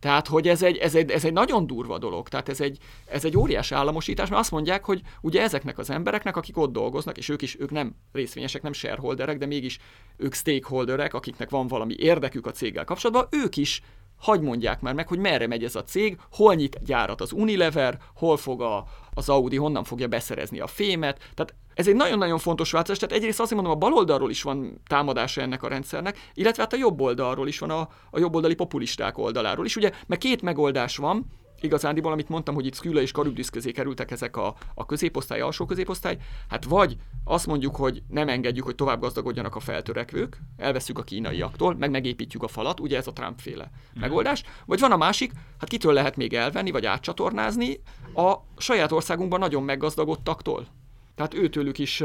[0.01, 3.25] Tehát, hogy ez egy, ez egy, ez egy nagyon durva dolog, tehát ez egy, ez
[3.25, 7.29] egy óriási államosítás, mert azt mondják, hogy ugye ezeknek az embereknek, akik ott dolgoznak, és
[7.29, 9.79] ők is, ők nem részvényesek, nem shareholderek, de mégis
[10.17, 13.81] ők stakeholderek, akiknek van valami érdekük a céggel kapcsolatban, ők is
[14.21, 17.97] hagy mondják már meg, hogy merre megy ez a cég, hol nyit gyárat az Unilever,
[18.15, 21.17] hol fog a, az Audi, honnan fogja beszerezni a fémet.
[21.33, 25.41] Tehát ez egy nagyon-nagyon fontos változás, tehát egyrészt azt mondom, a baloldalról is van támadása
[25.41, 29.65] ennek a rendszernek, illetve hát a jobb oldalról is van, a, a jobboldali populisták oldaláról
[29.65, 31.25] is, ugye, mert két megoldás van,
[31.63, 35.65] igazándiból, amit mondtam, hogy itt Sküla és Karibdis közé kerültek ezek a, a középosztály, alsó
[35.65, 36.17] középosztály,
[36.49, 41.75] hát vagy azt mondjuk, hogy nem engedjük, hogy tovább gazdagodjanak a feltörekvők, elveszük a kínaiaktól,
[41.75, 43.99] meg megépítjük a falat, ugye ez a Trump-féle mm.
[44.01, 47.79] megoldás, vagy van a másik, hát kitől lehet még elvenni, vagy átcsatornázni
[48.15, 50.67] a saját országunkban nagyon meggazdagodtaktól.
[51.15, 52.03] Tehát őtőlük is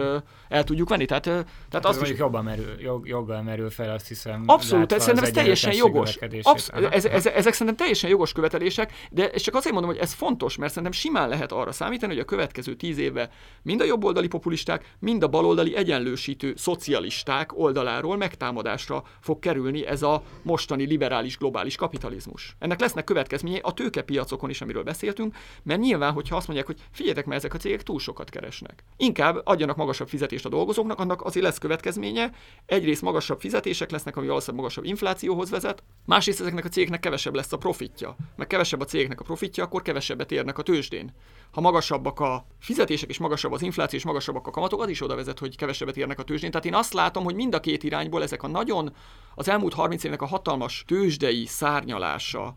[0.48, 1.04] el tudjuk venni.
[1.04, 2.18] Tehát, tehát hát azt is...
[2.18, 4.42] jobban merül, jog, joggal merül fel, azt hiszem.
[4.46, 6.18] Abszolút, ez szerintem ez teljesen jogos.
[6.42, 10.12] Absz- ez, ez, ezek szerintem teljesen jogos követelések, de és csak azért mondom, hogy ez
[10.12, 13.28] fontos, mert szerintem simán lehet arra számítani, hogy a következő tíz évben
[13.62, 20.22] mind a jobboldali populisták, mind a baloldali egyenlősítő szocialisták oldaláról megtámadásra fog kerülni ez a
[20.42, 22.56] mostani liberális globális kapitalizmus.
[22.58, 27.26] Ennek lesznek következményei a tőkepiacokon is, amiről beszéltünk, mert nyilván, hogyha azt mondják, hogy figyeljetek,
[27.26, 28.84] mert ezek a cégek túl sokat keresnek.
[28.96, 32.30] Inkább adjanak magasabb fizetést a dolgozóknak, annak azért lesz következménye.
[32.66, 37.52] Egyrészt magasabb fizetések lesznek, ami valószínűleg magasabb inflációhoz vezet, másrészt ezeknek a cégeknek kevesebb lesz
[37.52, 38.16] a profitja.
[38.36, 41.12] Meg kevesebb a cégeknek a profitja, akkor kevesebbet érnek a tőzsdén.
[41.52, 45.14] Ha magasabbak a fizetések és magasabb az infláció és magasabbak a kamatok, az is oda
[45.14, 46.50] vezet, hogy kevesebbet érnek a tőzsdén.
[46.50, 48.94] Tehát én azt látom, hogy mind a két irányból ezek a nagyon,
[49.34, 52.54] az elmúlt 30 évnek a hatalmas tőzsdei szárnyalása,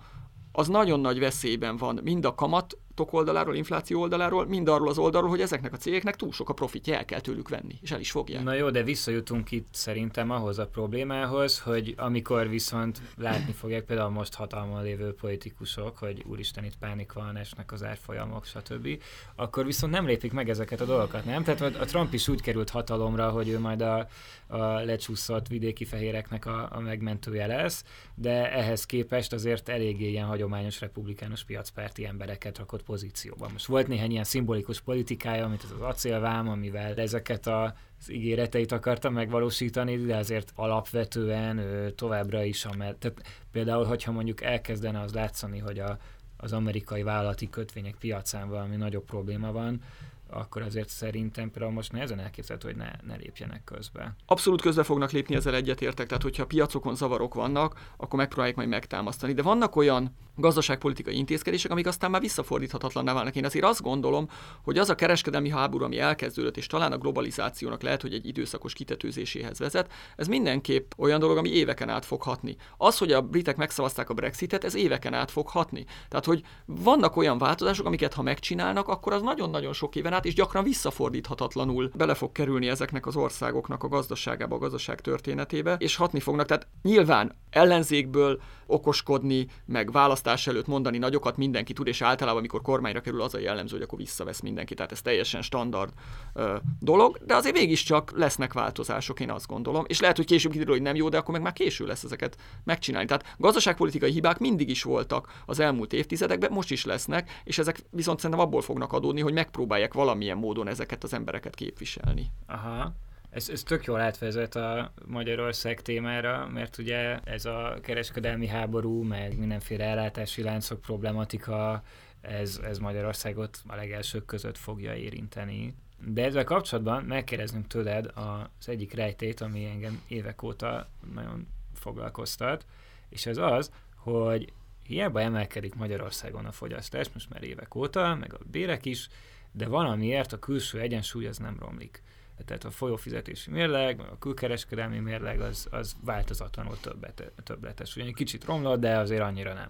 [0.52, 4.98] az nagyon nagy veszélyben van mind a kamat tok oldaláról, infláció oldaláról, mind arról az
[4.98, 8.00] oldalról, hogy ezeknek a cégeknek túl sok a profitja, el kell tőlük venni, és el
[8.00, 8.44] is fogják.
[8.44, 14.10] Na jó, de visszajutunk itt szerintem ahhoz a problémához, hogy amikor viszont látni fogják például
[14.10, 18.88] most hatalmon lévő politikusok, hogy úristen itt pánik van, esnek az árfolyamok, stb.,
[19.36, 21.44] akkor viszont nem lépik meg ezeket a dolgokat, nem?
[21.44, 24.08] Tehát a Trump is úgy került hatalomra, hogy ő majd a,
[24.48, 27.84] a lecsúszott vidéki fehéreknek a, a megmentője lesz,
[28.16, 33.50] de ehhez képest azért eléggé ilyen hagyományos republikánus piacpárti embereket rakott pozícióban.
[33.52, 38.72] Most volt néhány ilyen szimbolikus politikája, mint az, az acélvám, amivel ezeket a az ígéreteit
[38.72, 43.22] akarta megvalósítani, de azért alapvetően ő továbbra is, amely, tehát
[43.52, 45.98] például, hogyha mondjuk elkezdene az látszani, hogy a,
[46.38, 49.82] az amerikai vállalati kötvények piacán valami nagyobb probléma van,
[50.30, 54.16] akkor azért szerintem például most nehezen elképzelhető, hogy ne, ne lépjenek közbe.
[54.26, 56.08] Abszolút közbe fognak lépni, ezzel egyetértek.
[56.08, 59.34] Tehát, hogyha piacokon zavarok vannak, akkor megpróbálják majd megtámasztani.
[59.34, 63.36] De vannak olyan gazdaságpolitikai intézkedések, amik aztán már visszafordíthatatlanná válnak.
[63.36, 64.30] Én azért azt gondolom,
[64.64, 68.74] hogy az a kereskedelmi háború, ami elkezdődött, és talán a globalizációnak lehet, hogy egy időszakos
[68.74, 72.56] kitetőzéséhez vezet, ez mindenképp olyan dolog, ami éveken át fog hatni.
[72.78, 75.86] Az, hogy a britek megszavazták a Brexitet, ez éveken át fog hatni.
[76.08, 80.34] Tehát, hogy vannak olyan változások, amiket ha megcsinálnak, akkor az nagyon-nagyon sok éven át, és
[80.34, 86.20] gyakran visszafordíthatatlanul bele fog kerülni ezeknek az országoknak a gazdaságába, a gazdaság történetébe, és hatni
[86.20, 86.46] fognak.
[86.46, 93.02] Tehát nyilván ellenzékből okoskodni, meg választás előtt mondani nagyokat mindenki tud, és általában, amikor kormányra
[93.02, 94.74] kerül, az a jellemző, hogy akkor visszavesz mindenki.
[94.74, 95.94] Tehát ez teljesen standard
[96.34, 99.84] ö, dolog, de azért mégiscsak lesznek változások, én azt gondolom.
[99.88, 102.38] És lehet, hogy később kiderül, hogy nem jó, de akkor meg már késő lesz ezeket
[102.64, 103.08] megcsinálni.
[103.08, 108.20] Tehát gazdaságpolitikai hibák mindig is voltak az elmúlt évtizedekben, most is lesznek, és ezek viszont
[108.20, 112.32] szerintem abból fognak adódni, hogy megpróbálják valamilyen módon ezeket az embereket képviselni.
[112.46, 112.94] Aha.
[113.30, 119.38] Ez, ez tök jól átvezet a Magyarország témára, mert ugye ez a kereskedelmi háború, meg
[119.38, 121.84] mindenféle ellátási láncok problematika,
[122.22, 125.74] ez, ez Magyarországot a legelsők között fogja érinteni.
[126.06, 132.66] De ezzel kapcsolatban megkérdeznünk tőled az egyik rejtét, ami engem évek óta nagyon foglalkoztat,
[133.10, 138.40] és ez az, hogy hiába emelkedik Magyarországon a fogyasztás, most már évek óta, meg a
[138.52, 139.10] bérek is,
[139.52, 142.04] de valamiért a külső egyensúly az nem romlik
[142.46, 147.96] tehát a folyófizetési mérleg, a külkereskedelmi mérleg az, az változatlanul többet, többletes.
[147.96, 149.70] Ugyan egy kicsit romlott, de azért annyira nem.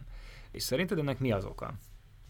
[0.51, 1.73] És szerinted ennek mi az oka?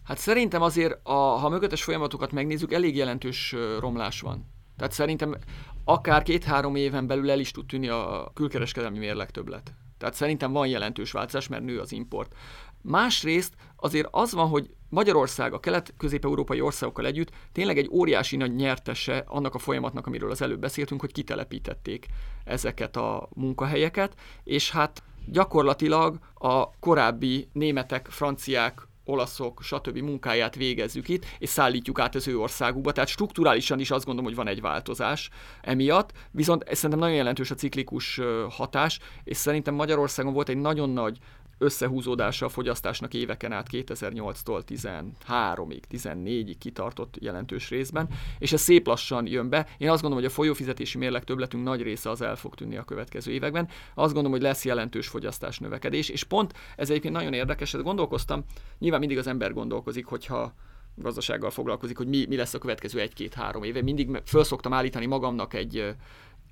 [0.04, 4.46] Hát szerintem azért, a, ha mögöttes folyamatokat megnézzük, elég jelentős romlás van.
[4.76, 5.36] Tehát szerintem
[5.84, 9.74] akár két-három éven belül el is tud tűnni a külkereskedelmi mérleg többlet.
[9.98, 12.34] Tehát szerintem van jelentős változás, mert nő az import.
[12.82, 19.24] Másrészt azért az van, hogy Magyarország a kelet-közép-európai országokkal együtt tényleg egy óriási nagy nyertese
[19.26, 22.06] annak a folyamatnak, amiről az előbb beszéltünk, hogy kitelepítették
[22.44, 24.14] ezeket a munkahelyeket,
[24.44, 29.98] és hát gyakorlatilag a korábbi németek, franciák, olaszok, stb.
[29.98, 32.92] munkáját végezzük itt, és szállítjuk át az ő országukba.
[32.92, 37.54] Tehát strukturálisan is azt gondolom, hogy van egy változás emiatt, viszont szerintem nagyon jelentős a
[37.54, 41.18] ciklikus hatás, és szerintem Magyarországon volt egy nagyon nagy
[41.60, 49.26] összehúzódása a fogyasztásnak éveken át 2008-tól 13-ig, 14-ig kitartott jelentős részben, és ez szép lassan
[49.26, 49.66] jön be.
[49.78, 52.84] Én azt gondolom, hogy a folyófizetési mérleg többletünk nagy része az el fog tűnni a
[52.84, 53.68] következő években.
[53.94, 58.44] Azt gondolom, hogy lesz jelentős fogyasztás növekedés, és pont ez egyébként nagyon érdekes, ezt gondolkoztam,
[58.78, 60.54] nyilván mindig az ember gondolkozik, hogyha
[60.94, 63.82] gazdasággal foglalkozik, hogy mi, mi lesz a következő egy-két-három éve.
[63.82, 65.94] Mindig föl szoktam állítani magamnak egy,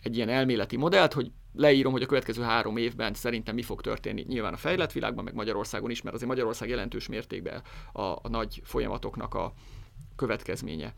[0.03, 4.25] egy ilyen elméleti modellt, hogy leírom, hogy a következő három évben szerintem mi fog történni
[4.29, 8.61] nyilván a fejlett világban, meg Magyarországon is, mert azért Magyarország jelentős mértékben a, a nagy
[8.65, 9.53] folyamatoknak a
[10.17, 10.95] következménye.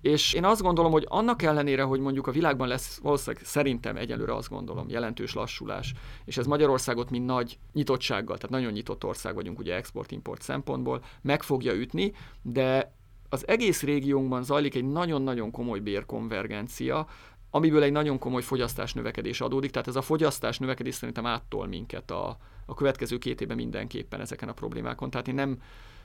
[0.00, 4.34] És én azt gondolom, hogy annak ellenére, hogy mondjuk a világban lesz valószínűleg szerintem egyelőre
[4.34, 5.94] azt gondolom jelentős lassulás,
[6.24, 11.42] és ez Magyarországot mint nagy nyitottsággal, tehát nagyon nyitott ország vagyunk ugye export-import szempontból, meg
[11.42, 12.94] fogja ütni, de
[13.28, 17.06] az egész régiónkban zajlik egy nagyon-nagyon komoly bérkonvergencia,
[17.54, 22.10] amiből egy nagyon komoly fogyasztás növekedés adódik, tehát ez a fogyasztás növekedés szerintem áttol minket
[22.10, 22.36] a,
[22.66, 25.10] a következő két évben mindenképpen ezeken a problémákon.
[25.10, 25.62] Tehát én nem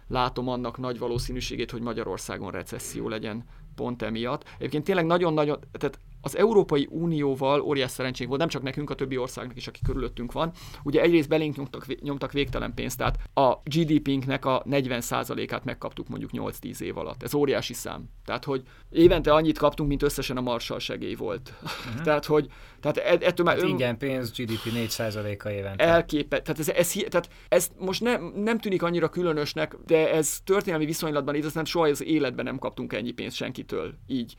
[0.07, 4.43] látom annak nagy valószínűségét, hogy Magyarországon recesszió legyen pont emiatt.
[4.57, 9.17] Egyébként tényleg nagyon-nagyon, tehát az Európai Unióval óriás szerencsénk volt, nem csak nekünk, a többi
[9.17, 10.51] országnak is, aki körülöttünk van.
[10.83, 16.79] Ugye egyrészt belénk nyomtak, nyomtak végtelen pénzt, tehát a GDP-nknek a 40%-át megkaptuk mondjuk 8-10
[16.79, 17.23] év alatt.
[17.23, 18.09] Ez óriási szám.
[18.25, 21.53] Tehát, hogy évente annyit kaptunk, mint összesen a Marshall segély volt.
[21.63, 22.01] Uh-huh.
[22.05, 23.55] tehát, hogy tehát e-, ettől már...
[23.55, 23.69] Hát ön...
[23.69, 25.83] ingyen pénz, GDP 4%-a évente.
[25.83, 30.85] Elképe, tehát ez, ez, tehát ez most nem, nem tűnik annyira különösnek, de ez történelmi
[30.85, 34.35] viszonylatban így, aztán soha az életben nem kaptunk ennyi pénzt senkitől így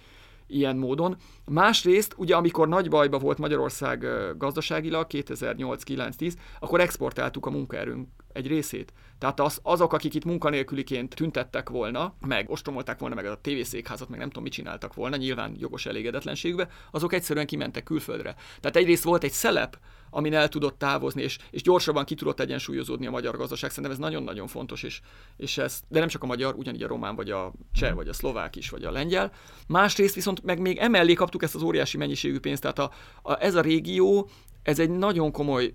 [0.50, 1.16] ilyen módon.
[1.52, 4.06] Másrészt, ugye amikor nagy bajba volt Magyarország
[4.38, 8.92] gazdaságilag, 2008-9-10, akkor exportáltuk a munkaerőnk egy részét.
[9.18, 14.18] Tehát az, azok, akik itt munkanélküliként tüntettek volna, meg ostromolták volna meg a tévészékházat, meg
[14.18, 18.34] nem tudom, mit csináltak volna, nyilván jogos elégedetlenségbe, azok egyszerűen kimentek külföldre.
[18.60, 19.78] Tehát egyrészt volt egy szelep,
[20.10, 23.70] amin el tudott távozni, és, és gyorsabban ki tudott egyensúlyozódni a magyar gazdaság.
[23.70, 25.00] Szerintem ez nagyon-nagyon fontos, és,
[25.36, 28.12] és ez, de nem csak a magyar, ugyanígy a román, vagy a cseh, vagy a
[28.12, 29.32] szlovák is, vagy a lengyel.
[29.66, 32.90] Másrészt viszont meg még emellé kaptuk ezt az óriási mennyiségű pénzt, tehát a,
[33.22, 34.28] a, ez a régió,
[34.62, 35.74] ez egy nagyon komoly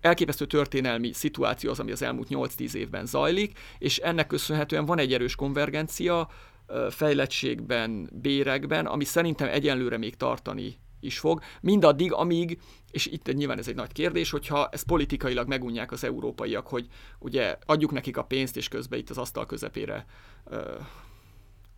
[0.00, 5.12] elképesztő történelmi szituáció az, ami az elmúlt 8-10 évben zajlik, és ennek köszönhetően van egy
[5.12, 6.28] erős konvergencia
[6.90, 12.58] fejlettségben, bérekben, ami szerintem egyenlőre még tartani is fog, mindaddig, amíg,
[12.90, 16.86] és itt nyilván ez egy nagy kérdés, hogyha ezt politikailag megunják az európaiak, hogy
[17.18, 20.06] ugye adjuk nekik a pénzt, és közben itt az asztal közepére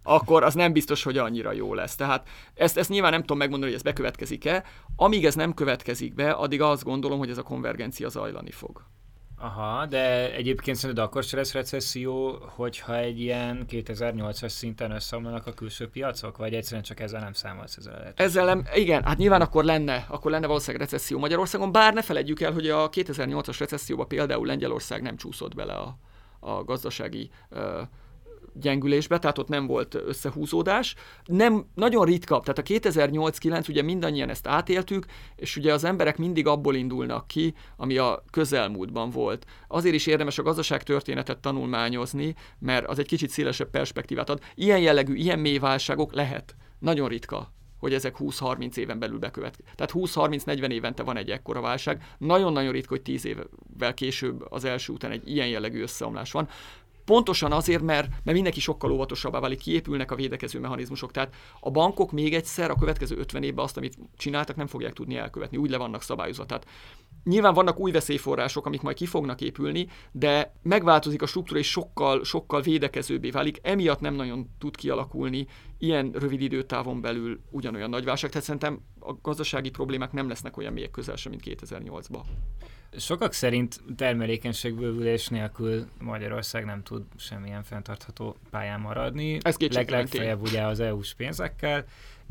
[0.06, 1.96] akkor az nem biztos, hogy annyira jó lesz.
[1.96, 4.64] Tehát ezt, ezt nyilván nem tudom megmondani, hogy ez bekövetkezik-e.
[4.96, 8.82] Amíg ez nem következik be, addig azt gondolom, hogy ez a konvergencia zajlani fog.
[9.38, 15.52] Aha, de egyébként szerinted akkor se lesz recesszió, hogyha egy ilyen 2008-as szinten összeomlanak a
[15.52, 18.20] külső piacok, vagy egyszerűen csak ezzel nem számolsz ezzel lehet?
[18.20, 22.40] Ezzel nem, igen, hát nyilván akkor lenne, akkor lenne valószínűleg recesszió Magyarországon, bár ne felejtjük
[22.40, 25.98] el, hogy a 2008-as recesszióba például Lengyelország nem csúszott bele a,
[26.40, 27.60] a gazdasági uh,
[28.60, 30.94] gyengülésbe, tehát ott nem volt összehúzódás.
[31.24, 36.46] Nem, nagyon ritka, tehát a 2008-9, ugye mindannyian ezt átéltük, és ugye az emberek mindig
[36.46, 39.46] abból indulnak ki, ami a közelmúltban volt.
[39.68, 44.40] Azért is érdemes a gazdaságtörténetet tanulmányozni, mert az egy kicsit szélesebb perspektívát ad.
[44.54, 46.56] Ilyen jellegű, ilyen mély válságok lehet.
[46.78, 47.52] Nagyon ritka
[47.84, 49.74] hogy ezek 20-30 éven belül bekövetkezik.
[49.74, 52.14] Tehát 20-30-40 évente van egy ekkora válság.
[52.18, 56.48] Nagyon-nagyon ritka, hogy 10 évvel később az első után egy ilyen jellegű összeomlás van.
[57.04, 61.10] Pontosan azért, mert, mert mindenki sokkal óvatosabbá válik, kiépülnek a védekező mechanizmusok.
[61.10, 65.16] Tehát a bankok még egyszer a következő 50 évben azt, amit csináltak, nem fogják tudni
[65.16, 65.56] elkövetni.
[65.56, 66.46] Úgy le vannak szabályozva.
[66.46, 66.66] Tehát
[67.24, 72.24] nyilván vannak új veszélyforrások, amik majd ki fognak épülni, de megváltozik a struktúra, és sokkal,
[72.24, 73.58] sokkal védekezőbbé válik.
[73.62, 75.46] Emiatt nem nagyon tud kialakulni
[75.78, 78.30] ilyen rövid időtávon belül ugyanolyan nagy válság.
[78.30, 82.22] Tehát szerintem a gazdasági problémák nem lesznek olyan még közel sem, mint 2008-ban.
[82.96, 89.38] Sokak szerint termelékenységbővülés nélkül Magyarország nem tud semmilyen fenntartható pályán maradni.
[89.42, 91.84] Ez Leg, legfeljebb ugye az EU-s pénzekkel,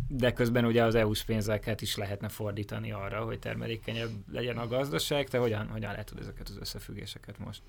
[0.07, 5.27] de közben ugye az EU-s pénzeket is lehetne fordítani arra, hogy termelékenyebb legyen a gazdaság.
[5.29, 7.61] Te hogyan, hogyan látod ezeket az összefüggéseket most?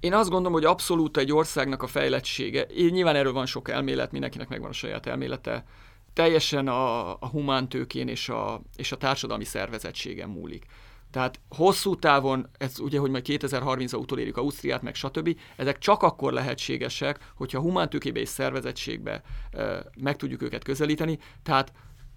[0.00, 4.12] Én azt gondolom, hogy abszolút egy országnak a fejlettsége, én nyilván erről van sok elmélet,
[4.12, 5.64] mindenkinek megvan a saját elmélete,
[6.12, 10.66] teljesen a, a humántőkén és a, és a társadalmi szervezettségen múlik.
[11.14, 16.32] Tehát hosszú távon, ez ugye, hogy majd 2030-ra utolérjük Ausztriát, meg stb., ezek csak akkor
[16.32, 21.18] lehetségesek, hogyha humántőkébe és szervezettségbe e, meg tudjuk őket közelíteni.
[21.42, 21.72] Tehát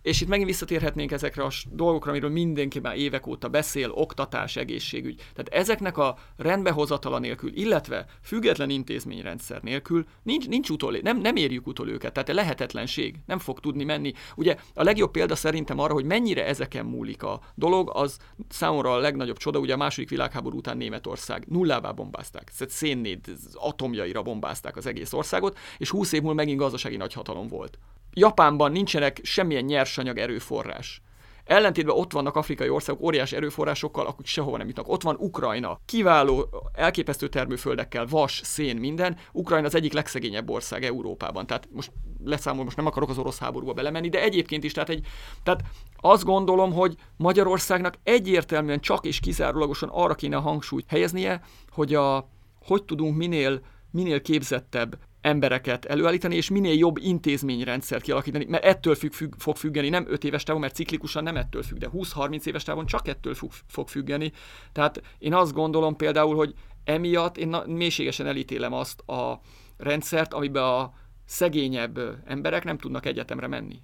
[0.07, 5.15] és itt megint visszatérhetnénk ezekre a dolgokra, amiről mindenki már évek óta beszél, oktatás, egészségügy.
[5.15, 11.67] Tehát ezeknek a rendbehozatala nélkül, illetve független intézményrendszer nélkül nincs, nincs utol, nem, nem érjük
[11.67, 14.13] utol őket, tehát lehetetlenség, nem fog tudni menni.
[14.35, 18.17] Ugye a legjobb példa szerintem arra, hogy mennyire ezeken múlik a dolog, az
[18.49, 23.19] számomra a legnagyobb csoda, ugye a második világháború után Németország nullává bombázták, tehát szénnéd
[23.53, 27.77] atomjaira bombázták az egész országot, és 20 év múlva megint gazdasági nagyhatalom volt.
[28.17, 31.01] Japánban nincsenek semmilyen nyersanyag erőforrás.
[31.43, 34.87] Ellentétben ott vannak afrikai országok óriás erőforrásokkal, akik sehova nem jutnak.
[34.87, 39.17] Ott van Ukrajna, kiváló, elképesztő termőföldekkel, vas, szén, minden.
[39.31, 41.47] Ukrajna az egyik legszegényebb ország Európában.
[41.47, 41.91] Tehát most
[42.23, 45.07] leszámol, most nem akarok az orosz háborúba belemenni, de egyébként is, tehát, egy,
[45.43, 45.63] tehát
[45.97, 52.29] azt gondolom, hogy Magyarországnak egyértelműen csak és kizárólagosan arra kéne a hangsúlyt helyeznie, hogy a,
[52.65, 53.61] hogy tudunk minél
[53.91, 54.97] minél képzettebb
[55.27, 60.23] embereket előállítani, és minél jobb intézményrendszert kialakítani, mert ettől függ, függ, fog függeni, nem 5
[60.23, 63.87] éves távon, mert ciklikusan nem ettől függ, de 20-30 éves távon csak ettől fog, fog
[63.87, 64.31] függeni.
[64.71, 66.53] Tehát én azt gondolom például, hogy
[66.83, 69.41] emiatt én mélységesen elítélem azt a
[69.77, 70.93] rendszert, amiben a
[71.25, 73.81] szegényebb emberek nem tudnak egyetemre menni.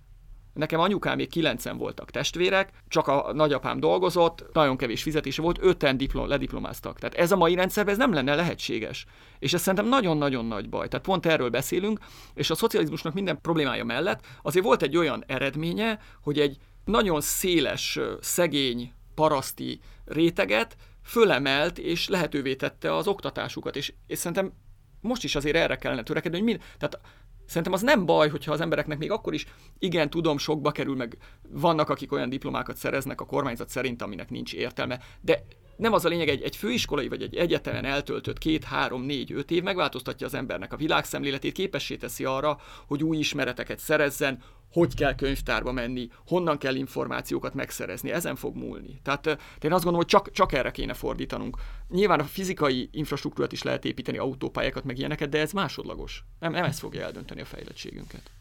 [0.54, 5.98] Nekem anyukám még kilencen voltak testvérek, csak a nagyapám dolgozott, nagyon kevés fizetése volt, öten
[5.98, 7.00] diplom, lediplomáztak.
[7.00, 9.06] Tehát ez a mai rendszerben ez nem lenne lehetséges.
[9.40, 10.88] És ez szerintem nagyon-nagyon nagy baj.
[10.88, 12.00] Tehát pont erről beszélünk,
[12.34, 18.00] és a szocializmusnak minden problémája mellett azért volt egy olyan eredménye, hogy egy nagyon széles,
[18.22, 23.76] szegény, paraszti réteget fölemelt és lehetővé tette az oktatásukat.
[23.76, 24.54] És, és szerintem
[25.02, 27.00] most is azért erre kellene törekedni, hogy mind, tehát
[27.46, 29.46] Szerintem az nem baj, hogyha az embereknek még akkor is,
[29.80, 31.18] igen, tudom, sokba kerül, meg
[31.50, 35.44] vannak, akik olyan diplomákat szereznek a kormányzat szerint, aminek nincs értelme, de
[35.76, 39.52] nem az a lényeg, egy, egy főiskolai vagy egy egyetemen eltöltött két, három, négy, öt
[39.52, 45.16] év megváltoztatja az embernek a világszemléletét, képessé teszi arra, hogy új ismereteket szerezzen, hogy kell
[45.16, 49.00] könyvtárba menni, honnan kell információkat megszerezni, ezen fog múlni.
[49.04, 51.58] Tehát, tehát én azt gondolom, hogy csak, csak erre kéne fordítanunk.
[51.90, 56.24] Nyilván a fizikai infrastruktúrát is lehet építeni, autópályákat, meg ilyeneket, de ez másodlagos.
[56.40, 58.32] Nem, nem ez fogja eldönteni a fejlettségünket.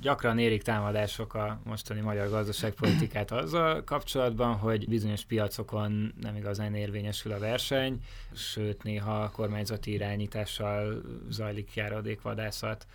[0.00, 7.32] Gyakran érik támadások a mostani magyar gazdaságpolitikát azzal kapcsolatban, hogy bizonyos piacokon nem igazán érvényesül
[7.32, 8.02] a verseny,
[8.34, 12.86] sőt néha kormányzati irányítással zajlik járadékvadászat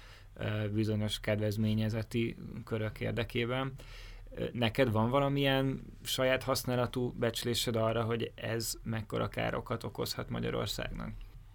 [0.73, 3.73] bizonyos kedvezményezeti körök érdekében.
[4.51, 11.11] Neked van valamilyen saját használatú becslésed arra, hogy ez mekkora károkat okozhat Magyarországnak?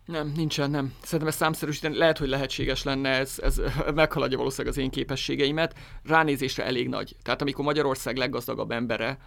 [0.06, 0.94] Nem, nincsen, nem.
[1.02, 3.60] Szerintem ez számszerűsíteni lehet, hogy lehetséges lenne, ez, ez
[3.94, 5.74] meghaladja valószínűleg az én képességeimet.
[6.02, 7.16] Ránézésre elég nagy.
[7.22, 9.18] Tehát amikor Magyarország leggazdagabb embere,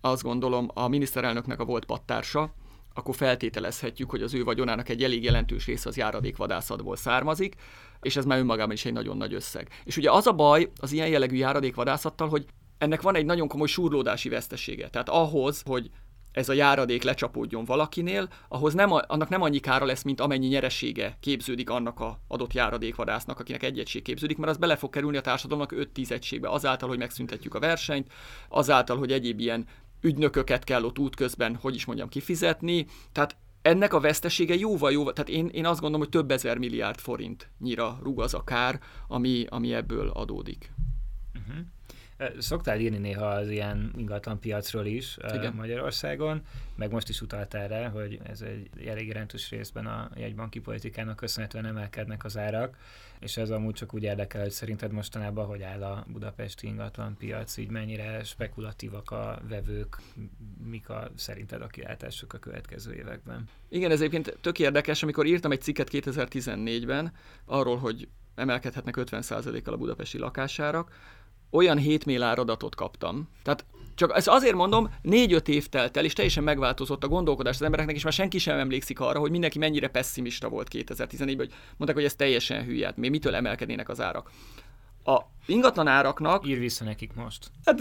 [0.00, 2.54] azt gondolom a miniszterelnöknek a volt pattársa,
[2.94, 7.54] akkor feltételezhetjük, hogy az ő vagyonának egy elég jelentős része az járadékvadászatból származik,
[8.00, 9.68] és ez már önmagában is egy nagyon nagy összeg.
[9.84, 12.46] És ugye az a baj az ilyen jellegű járadékvadászattal, hogy
[12.78, 14.88] ennek van egy nagyon komoly súrlódási vesztesége.
[14.88, 15.90] Tehát ahhoz, hogy
[16.34, 21.16] ez a járadék lecsapódjon valakinél, ahhoz nem, annak nem annyi kára lesz, mint amennyi nyeresége
[21.20, 25.20] képződik annak a adott járadékvadásznak, akinek egy egység képződik, mert az bele fog kerülni a
[25.20, 28.12] társadalomnak 5-10 egységbe, azáltal, hogy megszüntetjük a versenyt,
[28.48, 29.66] azáltal, hogy egyéb ilyen
[30.00, 32.86] ügynököket kell ott útközben, hogy is mondjam, kifizetni.
[33.12, 36.98] Tehát ennek a vesztesége jóval, jóval, tehát én, én azt gondolom, hogy több ezer milliárd
[36.98, 40.72] forintnyira rúg az a kár, ami, ami ebből adódik.
[41.34, 41.64] Uh-huh.
[42.38, 45.54] Szoktál írni néha az ilyen ingatlan piacról is Igen.
[45.54, 46.42] Magyarországon,
[46.74, 51.66] meg most is utaltál rá, hogy ez egy elég jelentős részben a jegybanki politikának köszönhetően
[51.66, 52.76] emelkednek az árak,
[53.20, 57.56] és ez amúgy csak úgy érdekel, hogy szerinted mostanában hogy áll a budapesti ingatlan piac,
[57.56, 60.00] így mennyire spekulatívak a vevők,
[60.64, 63.48] mik a szerinted a kilátások a következő években?
[63.68, 67.12] Igen, ez egyébként tök érdekes, amikor írtam egy cikket 2014-ben
[67.44, 70.90] arról, hogy emelkedhetnek 50%-kal a budapesti lakásárak,
[71.54, 73.28] olyan 7 mail áradatot kaptam.
[73.42, 77.62] Tehát csak ezt azért mondom, négy-öt év telt el, és teljesen megváltozott a gondolkodás az
[77.62, 81.94] embereknek, és már senki sem emlékszik arra, hogy mindenki mennyire pessimista volt 2014-ben, hogy mondták,
[81.94, 84.30] hogy ez teljesen hülye, hát mi mitől emelkednének az árak
[85.04, 86.46] a ingatlan áraknak...
[86.46, 87.50] Ír vissza nekik most.
[87.64, 87.80] Hát,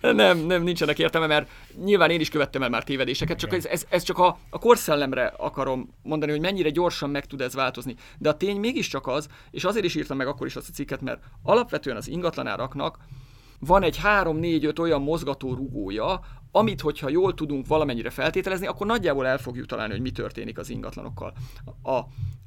[0.16, 1.50] nem, nem, nincsenek értelme, mert
[1.84, 5.26] nyilván én is követtem el már tévedéseket, csak ez, ez, ez csak a, a korszellemre
[5.26, 7.94] akarom mondani, hogy mennyire gyorsan meg tud ez változni.
[8.18, 11.00] De a tény mégiscsak az, és azért is írtam meg akkor is azt a cikket,
[11.00, 12.98] mert alapvetően az ingatlan áraknak
[13.58, 16.20] van egy 3-4-5 olyan mozgató rugója,
[16.50, 20.70] amit, hogyha jól tudunk valamennyire feltételezni, akkor nagyjából el fogjuk találni, hogy mi történik az
[20.70, 21.32] ingatlanokkal.
[21.82, 22.00] A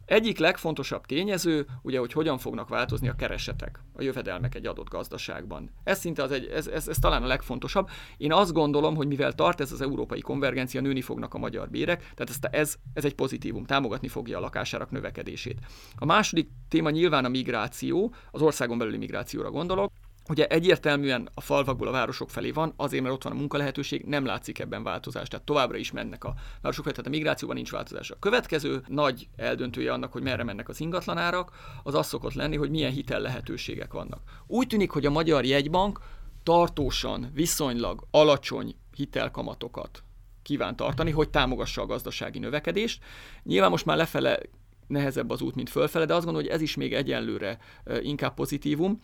[0.06, 5.70] egyik legfontosabb tényező, ugye, hogy hogyan fognak változni a keresetek, a jövedelmek egy adott gazdaságban.
[5.84, 7.90] Ez szinte az egy, ez, ez, ez talán a legfontosabb.
[8.18, 12.00] Én azt gondolom, hogy mivel tart ez az európai konvergencia, nőni fognak a magyar bérek,
[12.00, 15.60] tehát ez, ez, ez egy pozitívum, támogatni fogja a lakásárak növekedését.
[15.96, 19.92] A második téma nyilván a migráció, az országon belüli migrációra gondolok.
[20.30, 24.26] Ugye egyértelműen a falvakból a városok felé van, azért mert ott van a munkalehetőség, nem
[24.26, 28.12] látszik ebben változás, tehát továbbra is mennek a városok felé, tehát a migrációban nincs változás.
[28.12, 31.52] A következő nagy eldöntője annak, hogy merre mennek az ingatlanárak,
[31.84, 34.22] az az szokott lenni, hogy milyen hitel lehetőségek vannak.
[34.48, 36.00] Úgy tűnik, hogy a Magyar Jegybank
[36.44, 40.04] tartósan, viszonylag alacsony hitelkamatokat
[40.42, 43.04] kíván tartani, hogy támogassa a gazdasági növekedést.
[43.44, 44.40] Nyilván most már lefele
[44.88, 47.58] nehezebb az út, mint fölfele, de azt gondolom, hogy ez is még egyenlőre
[48.02, 49.00] inkább pozitívum.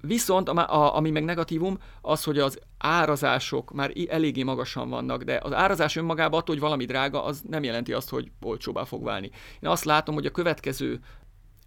[0.00, 5.40] Viszont a, a, ami meg negatívum, az, hogy az árazások már eléggé magasan vannak, de
[5.42, 9.30] az árazás önmagában attól, hogy valami drága, az nem jelenti azt, hogy olcsóbbá fog válni.
[9.60, 11.00] Én azt látom, hogy a következő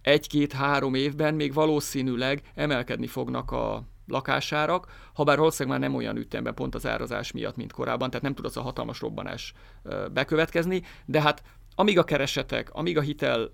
[0.02, 6.54] egy-két-három évben még valószínűleg emelkedni fognak a lakásárak, ha bár valószínűleg már nem olyan ütemben
[6.54, 9.52] pont az árazás miatt, mint korábban, tehát nem tud az a hatalmas robbanás
[10.12, 11.42] bekövetkezni, de hát
[11.74, 13.50] amíg a keresetek, amíg a hitel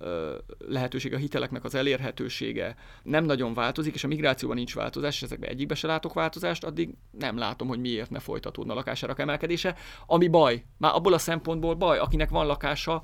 [0.58, 5.50] lehetőség, a hiteleknek az elérhetősége nem nagyon változik, és a migrációban nincs változás, és ezekben
[5.50, 10.28] egyikbe se látok változást, addig nem látom, hogy miért ne folytatódna a lakásárak emelkedése, ami
[10.28, 10.64] baj.
[10.78, 13.02] Már abból a szempontból baj, akinek van lakása,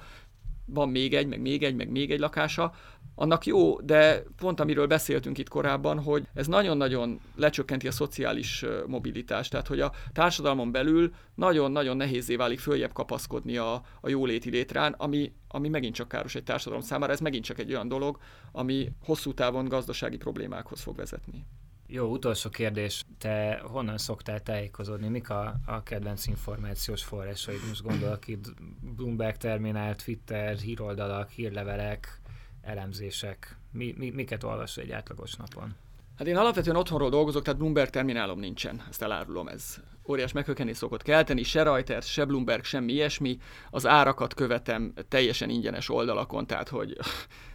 [0.65, 2.73] van még egy, meg még egy, meg még egy lakása,
[3.15, 9.51] annak jó, de pont amiről beszéltünk itt korábban, hogy ez nagyon-nagyon lecsökkenti a szociális mobilitást,
[9.51, 15.33] tehát hogy a társadalmon belül nagyon-nagyon nehézé válik följebb kapaszkodni a, a jóléti létrán, ami,
[15.49, 18.19] ami megint csak káros egy társadalom számára, ez megint csak egy olyan dolog,
[18.53, 21.47] ami hosszú távon gazdasági problémákhoz fog vezetni.
[21.95, 23.05] Jó, utolsó kérdés.
[23.19, 25.09] Te honnan szoktál tájékozódni?
[25.09, 27.61] Mik a, a kedvenc információs forrásaid?
[27.69, 28.55] Most gondolok itt
[28.97, 32.21] Bloomberg terminál, Twitter, híroldalak, hírlevelek,
[32.63, 33.57] elemzések.
[33.73, 35.75] Mi, mi, miket olvasol egy átlagos napon?
[36.19, 41.03] Hát én alapvetően otthonról dolgozok, tehát Bloomberg terminálom nincsen, ezt elárulom, ez óriás meghökkenés szokott
[41.03, 43.39] kelteni, se Reuters, se Bloomberg, semmi ilyesmi,
[43.71, 46.97] az árakat követem teljesen ingyenes oldalakon, tehát hogy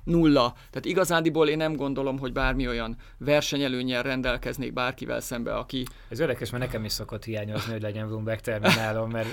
[0.10, 0.54] nulla.
[0.56, 5.84] Tehát igazándiból én nem gondolom, hogy bármi olyan versenyelőnyel rendelkeznék bárkivel szembe, aki...
[6.10, 9.28] Ez érdekes, mert nekem is szokott hiányozni, hogy legyen Bloomberg terminálom, mert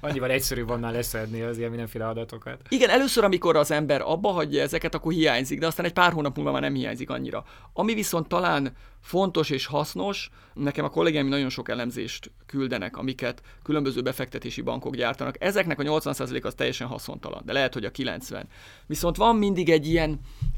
[0.00, 2.60] annyival egyszerűbb onnan leszedni az ilyen mindenféle adatokat.
[2.68, 6.36] Igen, először, amikor az ember abba hagyja ezeket, akkor hiányzik, de aztán egy pár hónap
[6.36, 7.44] múlva már nem hiányzik annyira.
[7.72, 14.02] Ami viszont talán fontos és hasznos, nekem a kollégáim nagyon sok elemzést küldenek, amiket különböző
[14.02, 15.44] befektetési bankok gyártanak.
[15.44, 18.48] Ezeknek a 80% az teljesen haszontalan, de lehet, hogy a 90.
[18.86, 20.09] Viszont van mindig egy ilyen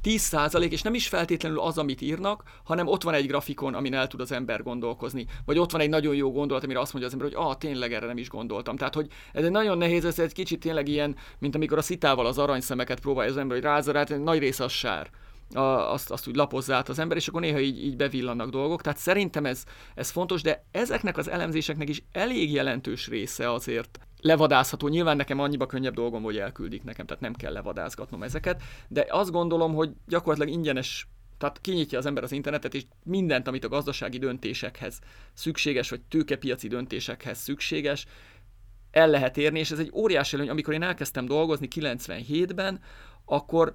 [0.02, 4.06] 10% és nem is feltétlenül az, amit írnak, hanem ott van egy grafikon, amin el
[4.06, 5.26] tud az ember gondolkozni.
[5.44, 7.92] Vagy ott van egy nagyon jó gondolat, amire azt mondja az ember, hogy ah, tényleg
[7.92, 8.76] erre nem is gondoltam.
[8.76, 12.26] Tehát, hogy ez egy nagyon nehéz, ez egy kicsit tényleg ilyen, mint amikor a szitával
[12.26, 15.10] az aranyszemeket próbálja az ember, hogy rázza nagy rész az sár
[15.54, 18.82] a, azt, azt úgy lapozza át az ember, és akkor néha így, így bevillannak dolgok.
[18.82, 24.88] Tehát szerintem ez, ez fontos, de ezeknek az elemzéseknek is elég jelentős része azért levadázható.
[24.88, 29.30] Nyilván nekem annyiba könnyebb dolgom, hogy elküldik nekem, tehát nem kell levadázgatnom ezeket, de azt
[29.30, 31.06] gondolom, hogy gyakorlatilag ingyenes
[31.38, 34.98] tehát kinyitja az ember az internetet, és mindent, amit a gazdasági döntésekhez
[35.32, 38.06] szükséges, vagy tőkepiaci döntésekhez szükséges,
[38.90, 40.48] el lehet érni, és ez egy óriási előny.
[40.48, 42.80] Amikor én elkezdtem dolgozni 97-ben,
[43.24, 43.74] akkor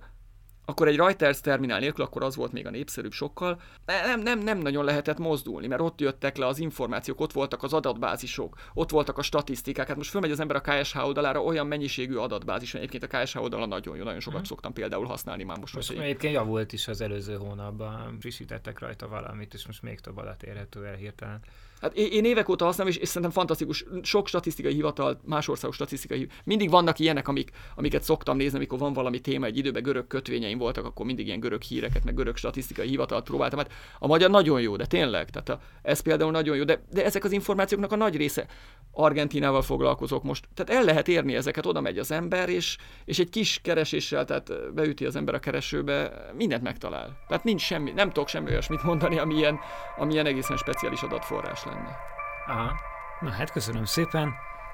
[0.70, 4.58] akkor egy Reuters terminál nélkül, akkor az volt még a népszerűbb sokkal, nem, nem, nem
[4.58, 9.18] nagyon lehetett mozdulni, mert ott jöttek le az információk, ott voltak az adatbázisok, ott voltak
[9.18, 9.88] a statisztikák.
[9.88, 12.74] Hát most fölmegy az ember a KSH oldalára, olyan mennyiségű adatbázis.
[12.74, 14.48] Egyébként a KSH oldala nagyon jó, nagyon sokat hmm.
[14.48, 15.76] szoktam például használni már most.
[15.76, 20.44] Most egyébként javult is az előző hónapban, frissítettek rajta valamit, és most még több adat
[20.44, 21.40] érhető el hirtelen.
[21.82, 23.86] Hát én, évek óta használom, és, és szerintem fantasztikus.
[24.02, 28.94] Sok statisztikai hivatal, más országos statisztikai mindig vannak ilyenek, amik, amiket szoktam nézni, amikor van
[28.94, 32.88] valami téma, egy időben görög kötvényeim voltak, akkor mindig ilyen görög híreket, meg görög statisztikai
[32.88, 33.60] hivatalt próbáltam.
[33.60, 37.06] Hát a magyar nagyon jó, de tényleg, tehát a, ez például nagyon jó, de, de
[37.06, 38.46] ezek az információknak a nagy része
[38.92, 40.48] Argentinával foglalkozok most.
[40.54, 44.74] Tehát el lehet érni ezeket, oda megy az ember, és, és egy kis kereséssel, tehát
[44.74, 47.18] beüti az ember a keresőbe, mindent megtalál.
[47.28, 49.60] Tehát nincs semmi, nem tudok semmi olyasmit mondani, ami ilyen,
[49.98, 51.98] ami ilyen egészen speciális adatforrás lenne.
[52.46, 52.76] Aha.
[53.20, 54.34] Na hát köszönöm szépen.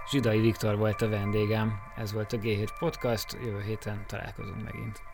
[0.09, 1.79] Zsidai Viktor volt a vendégem.
[1.95, 3.37] Ez volt a G7 Podcast.
[3.43, 5.12] Jövő héten találkozunk megint.